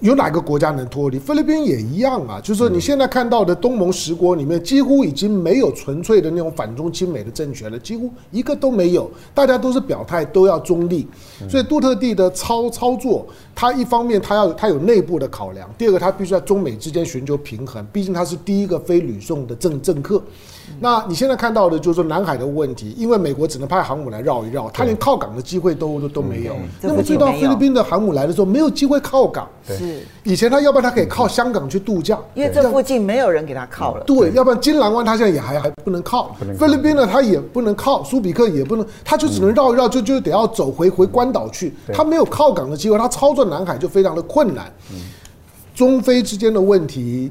[0.00, 1.18] 有哪个国家能脱离？
[1.18, 11.06] 菲律宾也一样啊，就是说你现在看到的东盟十国里面，几乎已经没有纯粹的那种反中亲美的政权了，几乎一个都没有，大家都是表态都要中立。
[11.48, 20.22] 所以杜特地的操操作，他一方面他要他有内部的考量，第二个他必须在中美之间寻求平衡，毕竟他是第一个非吕宋的政政客。
[20.80, 26.56] 那你现在看到的就是说南海的问题，因为美国只能派航母来绕一绕，他连靠港的机会都都都没有。
[26.80, 29.48] 那么最到菲律宾的航母来的时候，没有机会靠港。
[29.66, 34.04] 是以前他要不然他可以靠香港去度假，因为这附近没有人给他靠了。
[34.04, 36.34] 对，要不然金兰湾他现在也还还不能靠。
[36.58, 41.74] 菲律宾呢，他也不能靠，苏比克也不能，他就只能绕一绕，就就得要走回回关岛去。
[41.92, 44.72] 他没有靠港的机会，他操作南海就非常的困难。
[45.74, 47.30] 中非之间的问题，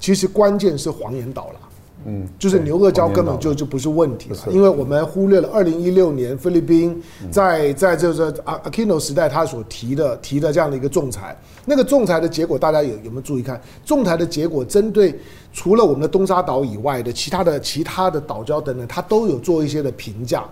[0.00, 1.60] 其实关键是黄岩岛了。
[2.04, 13.60] 嗯，就是牛轭礁根本就就不是问题了，因为我们忽略了二零一六年菲律宾在在这个阿阿基诺时代他所提的提的这样的一个仲裁，那个仲裁的结果大家有有没有注意看？
[13.84, 15.18] 仲裁的结果针对
[15.52, 20.44] 除了我们的东沙岛以外的其他的其他的岛礁等等，他都有做一些的评价。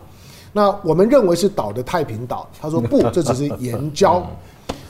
[0.52, 4.22] 那我们认为是岛的太平岛，他说 不，这只是岩礁。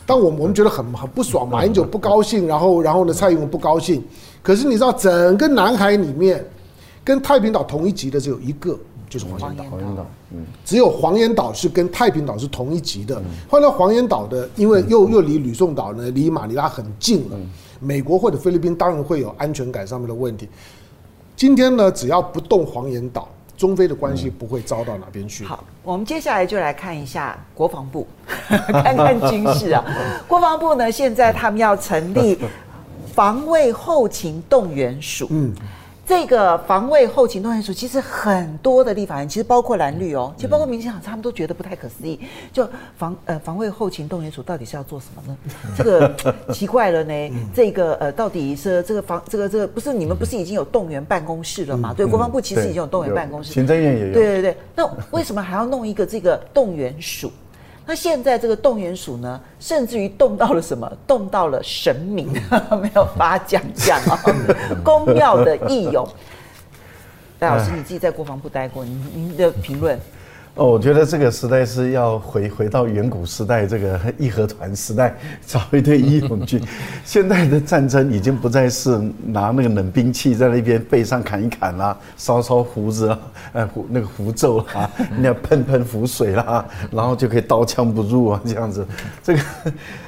[0.07, 4.03] 当我我们觉得很很不爽， 马英九不高兴，然后然后呢蔡英文不高兴。
[4.45, 6.45] 可是你知道整个南海里面。
[7.07, 8.79] 跟太平岛同一级的只有一个，
[9.11, 9.65] 就是黄岩岛。
[9.71, 13.23] 黄岩岛，嗯，只有黄岩岛是跟太平岛是同一级的。
[13.47, 17.37] 换到黄岩岛的，因为又又离吕宋岛呢，离马尼拉很近了。
[17.79, 20.49] 美国或者菲律宾当然会有安全感上面的问题。
[21.37, 25.45] 今天呢，只要不动黄岩岛，中非的关系不会糟到哪边去。
[25.45, 28.07] 好，我们接下来就来看一下国防部，
[28.49, 29.85] 看看军事啊。
[30.27, 32.39] 国防部呢，现在他们要成立
[33.15, 35.29] 防卫后勤动员署。
[35.31, 35.53] 嗯。
[36.07, 42.21] 这个防卫后勤动员署其实很多的立法人，其实包括蓝绿哦，其实包括民进党，他们都觉得不太可思议。
[42.53, 45.39] 就防呃防卫后勤动员署到底是要做什么呢？
[45.75, 47.15] 这个奇怪了呢。
[47.57, 51.95] 这个呃到底是这个防这个这个不是你们不是已经有动员办公室了吗？
[51.97, 54.13] 对，国防部其实已经有动员办公室，行政院也有。
[54.13, 57.33] 对对对，那为什么还要弄一个这个动员署？
[57.87, 60.91] 那现在这个动员署呢，甚至于动到了什么？
[61.07, 62.33] 动到了神明，
[62.81, 64.19] 没有发奖项啊！
[64.83, 66.07] 公庙的义勇，
[67.39, 69.99] 戴老师你自己在国防部待过，您您的评论？
[70.57, 75.13] 哦，我觉得这个时代是要回回到远古时代，这个义和团时代，
[75.45, 76.63] 找一堆义勇军。
[77.05, 78.97] 现在的战争已经不再是
[79.27, 83.19] 拿那个冷兵器在那边背上砍一砍啦，烧烧胡子啊，
[83.53, 84.89] 呃，胡那个符咒啊，
[85.19, 88.87] 那样喷喷符水啦，然后就可以刀枪不入啊，这样子。
[89.25, 89.43] 这个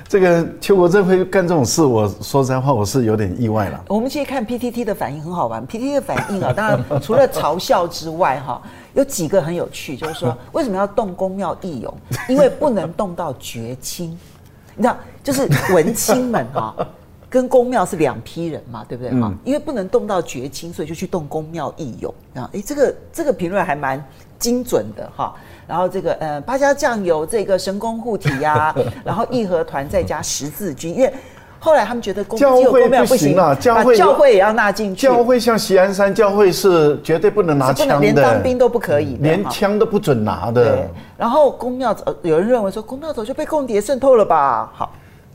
[0.07, 3.85] 这个邱国正会干这种事，我说实在话，我是有点意外了。
[3.89, 8.63] 我们其实看 PTT 的反应很好玩，PTT 的反应啊，当然除了嘲笑之外，哈。
[8.97, 11.95] 有几个很有趣，就是说 为什么要动宫庙义勇？
[12.29, 14.19] 因为不能动到绝亲，
[14.75, 16.75] 你知道，就是文青们哈，
[17.31, 19.33] 跟宫庙是两批人嘛，对不对哈？
[19.45, 22.51] 因为不能动到绝亲，所以就去动宫庙义勇啊。
[22.55, 24.03] 哎，这个这个评论还蛮
[24.39, 25.35] 精准的哈。
[25.69, 28.75] 然后这个呃，八家将有这个神功护体呀，
[29.05, 31.13] 然后义和团再加十字军，因为。
[31.67, 35.03] 后来他们觉得教会不行了，教会教会也要纳进去。
[35.03, 40.77] 教会像西安山教会是绝对不能拿枪的，连当兵都不可以，连枪都不准拿的。
[40.77, 40.89] 对，
[41.19, 44.71] 然后宫庙呃，有人认为说宫庙早就被共谍渗透了吧？
[44.77, 44.95] 好，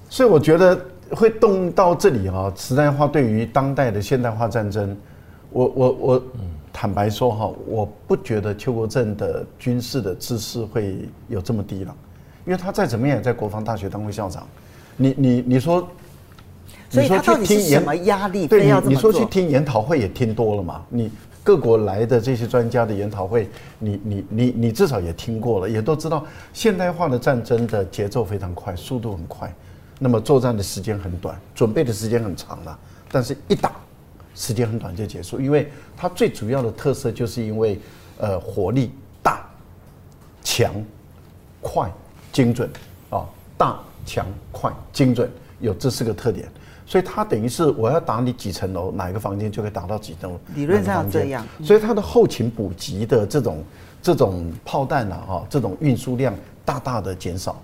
[0.09, 0.79] 所以我觉得
[1.13, 4.95] 会动到这里哈，实在话对于当代的现代化战争，
[5.49, 6.23] 我我我
[6.71, 11.93] 坦白说哈，我不觉得邱国正的军事的知识会有这么低了，
[12.45, 14.47] 因为他再怎么样也在国防大学当过校长，
[14.95, 15.85] 你你你说。
[16.91, 18.45] 所以他到底是什么压力？
[18.45, 20.83] 对，你你说去听研讨会也听多了嘛？
[20.89, 21.09] 你
[21.41, 29.51] 各国来的这些专家的研讨会，你你你你至少也听过了，也都知道现代化的战争的节奏非常快，速度很快，
[29.99, 32.77] 那么作战的时间很短，准备的时间很长了，
[33.09, 33.71] 但是一打
[34.35, 37.79] 时间很短就结束，因为它最主要的特色就是因为
[38.17, 38.91] 呃火力
[39.23, 39.49] 大、
[40.43, 40.73] 强、
[41.61, 41.89] 快、
[42.33, 42.69] 精准
[43.09, 43.25] 啊，
[43.57, 45.31] 大、强、快、精准，
[45.61, 46.47] 有这四个特点。
[46.91, 50.37] 所以它等于是我要打你几层楼，哪一个房间就可以打到几层楼。
[50.53, 51.47] 理论上这样。
[51.63, 53.63] 所以它的后勤补给的这种
[54.01, 56.35] 这种炮弹啊，哈，这种运输量
[56.65, 57.55] 大大的减少，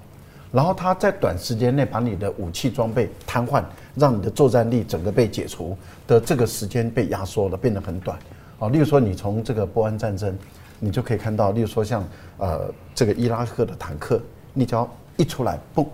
[0.49, 3.61] 然后它在短时间内把你的武器装备瘫痪，
[3.95, 8.17] 让你的作战力整个被解除的这个时间被压缩了，变得很短。
[8.59, 10.33] 啊，例如说你从这个波湾战争，
[10.79, 12.01] 你就可以看到，例如说像
[12.37, 14.21] 呃这个伊拉克的坦克，
[14.53, 15.85] 你只要一出来，不。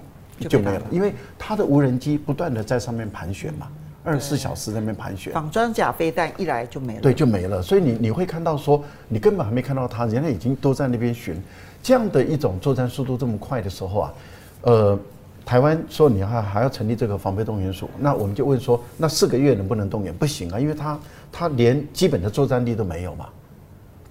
[0.49, 3.67] 就没有了，因为它的无人机不断的在上面盘旋嘛，
[4.03, 5.33] 二十四小时在那边盘旋。
[5.33, 7.01] 仿装甲飞弹一来就没了。
[7.01, 7.61] 对，就没了。
[7.61, 11.41] 所以你你会看到说，你根本还没看到它，人家已经都在那边巡。
[11.81, 14.13] 这样的一种作战速度这么快的时候啊，
[14.61, 14.99] 呃，
[15.45, 20.13] 台湾说你还还要成立这个防备动员署，那我们就问说，那四个月能不能动员？
[20.13, 20.99] 不行啊，因为它
[21.31, 23.27] 它连基本的作战力都没有嘛。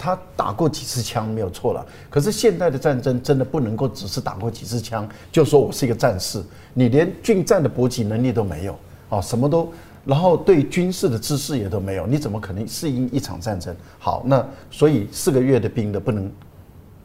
[0.02, 6.42] 他打过几次枪没有错了，可是现代的战争真的不能够只是打过几次枪就说我是一个战士，
[6.74, 8.76] 你连近战的搏击能力都没有
[9.08, 9.72] 啊，什么都，
[10.04, 13.72] 然后对军事的知识也都没有，你怎么可能适应一场战争？
[14.00, 16.32] 好，那所以四个月的兵的不能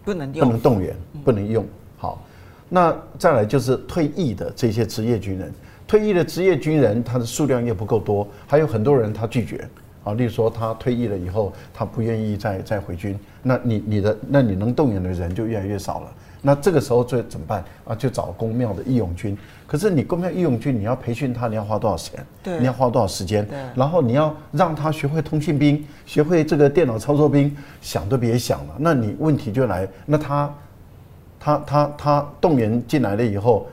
[0.03, 1.63] 不能不能动员，不能用。
[1.97, 2.19] 好。
[2.67, 5.53] 那再来就是退役的这些职业军人，
[5.87, 9.69] 退役的职业军人他的数量又不够多，还有很多人他拒绝
[10.07, 16.11] 啊，例如说他退役了以后，他不愿意再再回军，那你你的那你能动员的人就越来越少了。
[16.41, 17.95] 那这个时候最怎么办啊？
[17.95, 19.37] 就找公庙的义勇军。
[19.65, 22.25] 可是你公庙义勇军，你要培训他，你要花多少钱？
[22.41, 23.45] 对，你要花多少时间？
[23.45, 28.75] 对，然后你要让他学会通信兵，学会这个电脑操作兵，想都别想了。
[28.77, 30.53] 那你问题就来，那他。
[31.39, 33.67] 他他他动员进来了以后，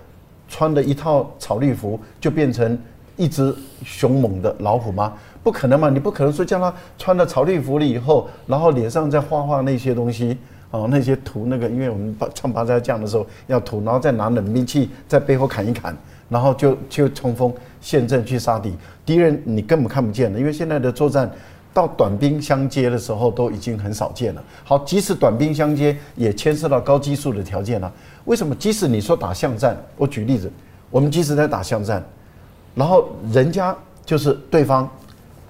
[0.46, 2.78] 穿的一套草绿服，就变成
[3.16, 3.54] 一只
[3.84, 5.12] 凶猛的老虎吗？
[5.42, 5.90] 不可能嘛！
[5.90, 10.36] 你不可能说叫他穿了草绿服了以后，然后脸上再画画那些东西
[10.70, 15.96] 哦，那些涂那个，因为我们唱八家将的时候要涂，然后再拿冷兵器在背后砍一砍，
[16.28, 21.30] 然后就就冲锋陷阵去杀敌敌人，你根本看不见的，因为现在的作战。
[21.74, 24.44] 到短兵相接的时候都已经很少见了。
[24.62, 27.92] 好，即使短兵相接，也牵涉到高技术的条件了。
[28.26, 28.54] 为什么？
[28.54, 30.48] 即使你说打巷战，我举例子，
[30.88, 32.00] 我们即使在打巷战，
[32.74, 34.88] 然后人家就是对方，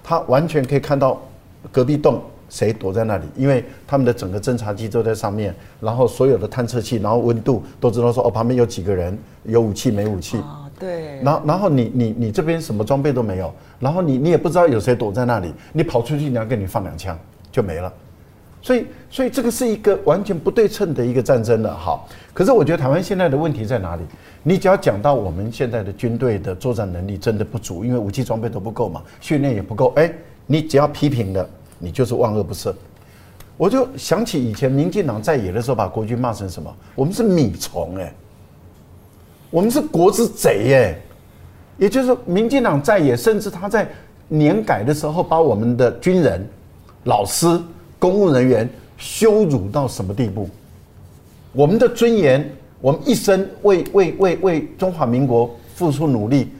[0.03, 1.21] 他完全可以看到
[1.71, 10.39] 隔壁洞谁躲在那里，因为他们的整个侦察机都在上面，然后所有的探测器，然后温度都知道说哦，旁边有几个人，有武器没武器。
[10.77, 17.17] 对，然后然后你你你这边什么装备都没有，然后你你也不知道有谁躲在那里，你跑出去人家给你放两枪
[17.49, 17.91] 就没了，
[18.65, 21.71] 所以所以这个是一个完全不对称的一个战争了。
[21.77, 24.01] 好，可是我觉得台湾现在的问题在哪里？
[24.41, 30.11] 你只要讲到我们现在的军队的作战能力真的不足，因为武器装备都不够嘛，训练也不够，哎，
[30.47, 31.47] 你只要批评的，
[31.77, 32.73] 你就是万恶不赦。
[33.55, 36.75] 我就想起以前民进党在野的时候，把国军骂成什么？
[36.95, 38.11] 我们是米虫哎。
[39.51, 41.01] 我们是国之贼耶，
[41.77, 43.87] 也就是说，民进党在野，甚至他在
[44.27, 46.43] 年改的时候，把我们的军人、
[47.03, 47.61] 老师、
[48.05, 50.47] 公务人员羞辱到什么地步？
[51.53, 52.47] 我们的尊严，
[52.79, 56.53] 我们一生为为为为中华民国付出努力。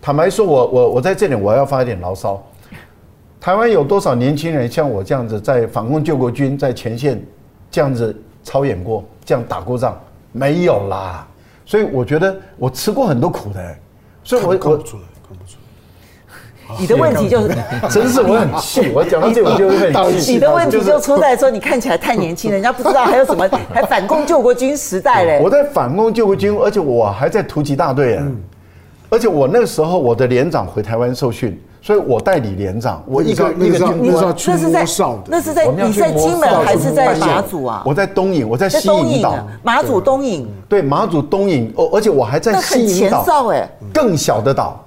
[0.00, 2.42] 坦白说，我我我在这里我要发一点牢骚：
[3.40, 7.24] 台湾有多少年轻人像我这样子，在反共救国军在前线
[7.70, 9.96] 这样子操演过，这样打过仗？
[10.32, 11.24] 没有啦。
[11.64, 13.76] 所以我觉得我吃过很多苦的，
[14.24, 14.84] 所以我我，
[16.78, 17.54] 你的问题就是，
[17.90, 20.32] 真是我很气，我讲到这我就很气。
[20.32, 25.40] 你的问题就出在说你看起来太年轻，人家不知道还有什么， 还反共救国军时代嘞。
[25.42, 28.26] 我在反共救国军，而且我还在突击大队啊，
[29.10, 31.60] 而且我那个时候我的连长回台湾受训。
[31.84, 34.86] 所以我代理连长，我一个一个军官，那是在
[35.26, 37.82] 那是在你在金门还是在马祖啊？
[37.84, 40.46] 我在东引，我在西引岛，马祖东引。
[40.68, 44.80] 对，马祖东引，哦，而且我还在西引岛，哎，更小的岛，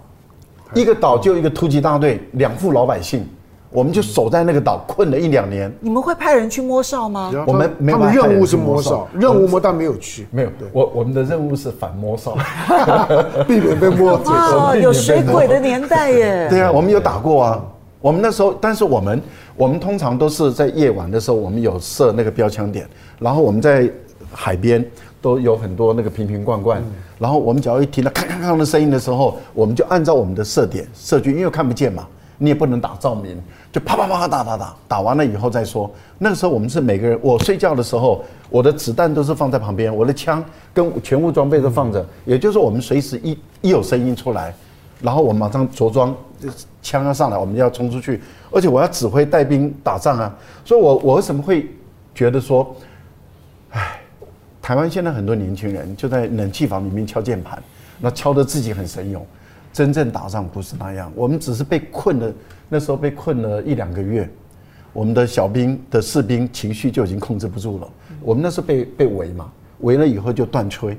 [0.76, 3.28] 一个岛就一个突击大队，两副老百姓。
[3.71, 5.69] 我们就守在那个岛，困了一两年。
[5.82, 7.30] 你们会派人去摸哨吗？
[7.45, 7.97] 我们没有。
[7.97, 10.26] 他们任务是摸哨，任务摸但没有去。
[10.32, 12.38] 没有，我我们的任务是反摸哨，
[13.45, 14.15] 避免被 摸。
[14.15, 16.47] 哇，有水鬼的年代耶！
[16.51, 17.61] 对啊，我们有打过啊。
[17.99, 19.21] 我们那时候，但是我们
[19.57, 22.88] 我们通常都是在夜晚的时候，我们有设那个标枪点，
[23.19, 23.91] 然后我们在
[24.32, 24.86] 海边
[25.21, 26.82] 都有很多那个瓶瓶罐罐，
[27.18, 32.07] 然后我们只要一听到咔咔咔的声音的时候，我们就按照我们的射点射距，因为看不见嘛。
[32.38, 33.41] 你也不能打照明，
[33.72, 35.89] 就啪啪啪打打打，打完了以后再说。
[36.18, 40.43] 那个时候我们是每个人，我睡觉的时候，我的子弹都是放在旁边，我的枪
[40.74, 42.05] 跟全部装备都放着。
[42.26, 44.53] 也就是说，我们随时一一有声音出来，
[45.01, 46.13] 然后我马上着装，
[46.82, 48.22] 枪要上来，我们要冲出去。
[48.51, 50.36] 而且我要指挥带兵打仗啊，
[50.66, 51.70] 所以我我为什么会
[52.13, 52.76] 觉得说，
[53.72, 54.01] 哎，
[54.66, 57.61] 台湾现在很多年轻人就在冷气房里面敲键盘，
[57.99, 59.24] 那敲得自己很神勇。
[59.72, 62.34] 真正打仗不是那样，我们只是被困了，
[62.68, 64.28] 那时候被困了一两个月，
[64.91, 67.88] 我们的小兵的士兵情绪就已经控制不住了。
[68.22, 69.51] 我们那时候被被围嘛，
[69.82, 70.97] 围了以后就断炊，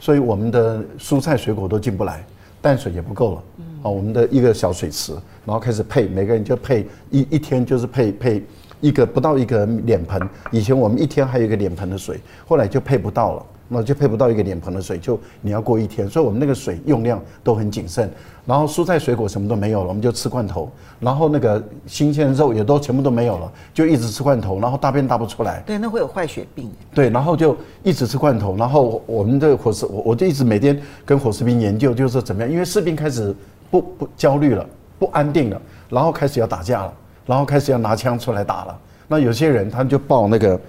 [0.00, 2.26] 所以我们的蔬菜水果都进不来，
[2.60, 3.42] 淡水也不够了。
[3.84, 5.12] 啊，我们的一个小水池，
[5.44, 8.44] 然后开始配，每个人就配一一天就是配配
[8.80, 10.20] 一个不到一个脸盆。
[10.50, 13.46] 以前我们一天还有一个脸盆的水，后来就配不到了。
[13.66, 16.06] 那就配不到一个脸盆的水，就你要过一天。
[16.06, 18.08] 所以我们那个水用量都很谨慎。
[18.44, 20.70] 然后蔬菜水果什么都没有了，我们就吃罐头。
[21.00, 24.60] 然后那个新鲜肉也都全部都没有了，就一直吃罐头。
[24.60, 26.70] 然后大便大不出来，对，那会有坏血病。
[26.94, 28.54] 对，然后就一直吃罐头。
[28.54, 33.34] 然后我们的伙食，我我就一直每天跟伙食兵研究，就是怎么样，因为士兵开始
[33.70, 34.64] 不不焦虑了，
[34.98, 36.92] 不安定了，然后开始要打架了，
[37.26, 38.78] 然后开始要拿枪出来打了。
[39.08, 40.60] 那有些人他就抱那个。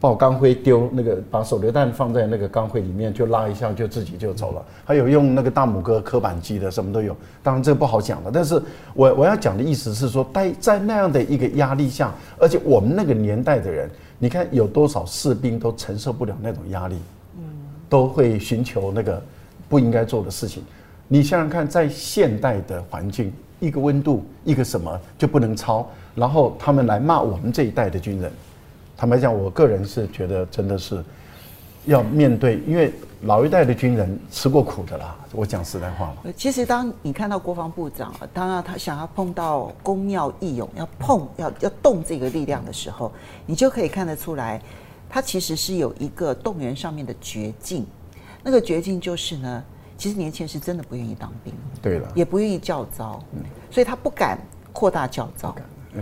[0.00, 4.62] 抱钢盔丢那个，把手榴弹放在那个钢盔里面，就拉一下就自己就走了。
[4.84, 7.16] 还有用那个大拇哥刻板机的，什么都有。
[7.42, 8.62] 当然这个不好讲了，但是
[8.92, 16.96] 我我要讲的意思是说，在在那样的一个压力下，而且我们那个年代的人，你看有多少士兵都承受不了那种压力，
[17.38, 17.42] 嗯，
[17.88, 19.22] 都会寻求那个
[19.70, 20.62] 不应该做的事情。
[21.08, 23.32] 你想想看，在现代的环境，
[23.64, 28.30] 一个温度，一个什么就不能超，然后他们来骂我们这一代的军人。
[28.96, 31.02] 坦白讲，我个人是觉得真的是
[31.86, 32.92] 要面对，因为
[33.22, 35.16] 老一代的军人吃过苦的啦。
[35.32, 36.32] 我讲实在话嘛。
[36.36, 43.10] 其实，当你看到国防部长，当然他想要碰到公庙义勇，要碰要要动这个力量的时候，
[43.46, 44.62] 你就可以看得出来，
[45.10, 47.84] 他其实是有一个动员上面的绝境。
[48.44, 49.64] 那个绝境就是呢，
[49.96, 53.22] 其实年轻人是真的不愿意当兵，对了，也不愿意教召，
[53.70, 54.38] 所以他不敢
[54.72, 55.54] 扩大教招。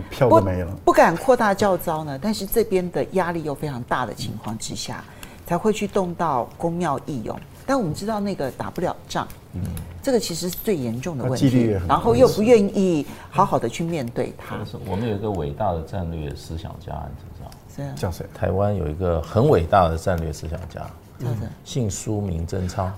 [0.09, 7.39] 票都没了，不，不敢扩大教招呢， 但是这边的压力又非常大的情况之下，嗯、才会去动到公庙义勇。
[7.65, 9.61] 但我们知道那个打不了仗，嗯，
[10.01, 14.55] 这个其实是最严重的问题，然后又不愿意好好的去面对它。
[14.65, 17.51] 是我们有一个伟大的战略思想家，你知道？
[17.75, 18.25] 是啊，叫谁？
[18.33, 20.81] 台湾有一个很伟大的战略思想家。
[21.63, 22.91] 姓苏名贞昌，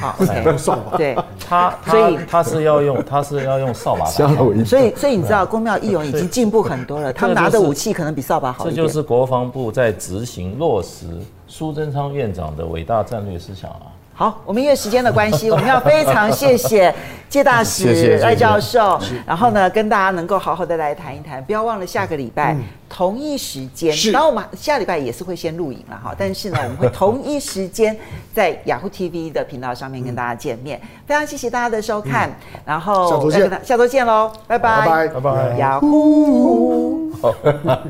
[0.00, 0.16] 好，
[0.56, 0.96] 扫把。
[0.96, 1.16] 对。
[1.48, 4.10] 他，所以他是要用，他是要用扫把打。
[4.10, 8.64] 所以，所以你知道，公庙义勇已经进步很多了，他们拿的武器可能比扫把好。
[8.64, 11.06] 这就是国防部在执行落实
[11.46, 13.82] 苏贞昌院长的伟大战略思想啊。
[14.18, 16.92] 好，我们因为时间的关系，我们要非常谢谢
[17.28, 21.40] 介大使 赖教授，然后呢，跟大家能够好好的来谈一谈。
[21.44, 22.56] 不要忘了下个礼拜
[22.88, 27.96] 同一时间，然后我们下礼拜也是会先录影了哈，但是呢，我们会同一时间
[28.34, 30.80] 在雅虎 TV 的频道上面跟大家见面。
[31.06, 32.28] 非常谢谢大家的收看，
[32.64, 37.12] 然后下周见，下周见喽，拜拜，拜拜，雅虎。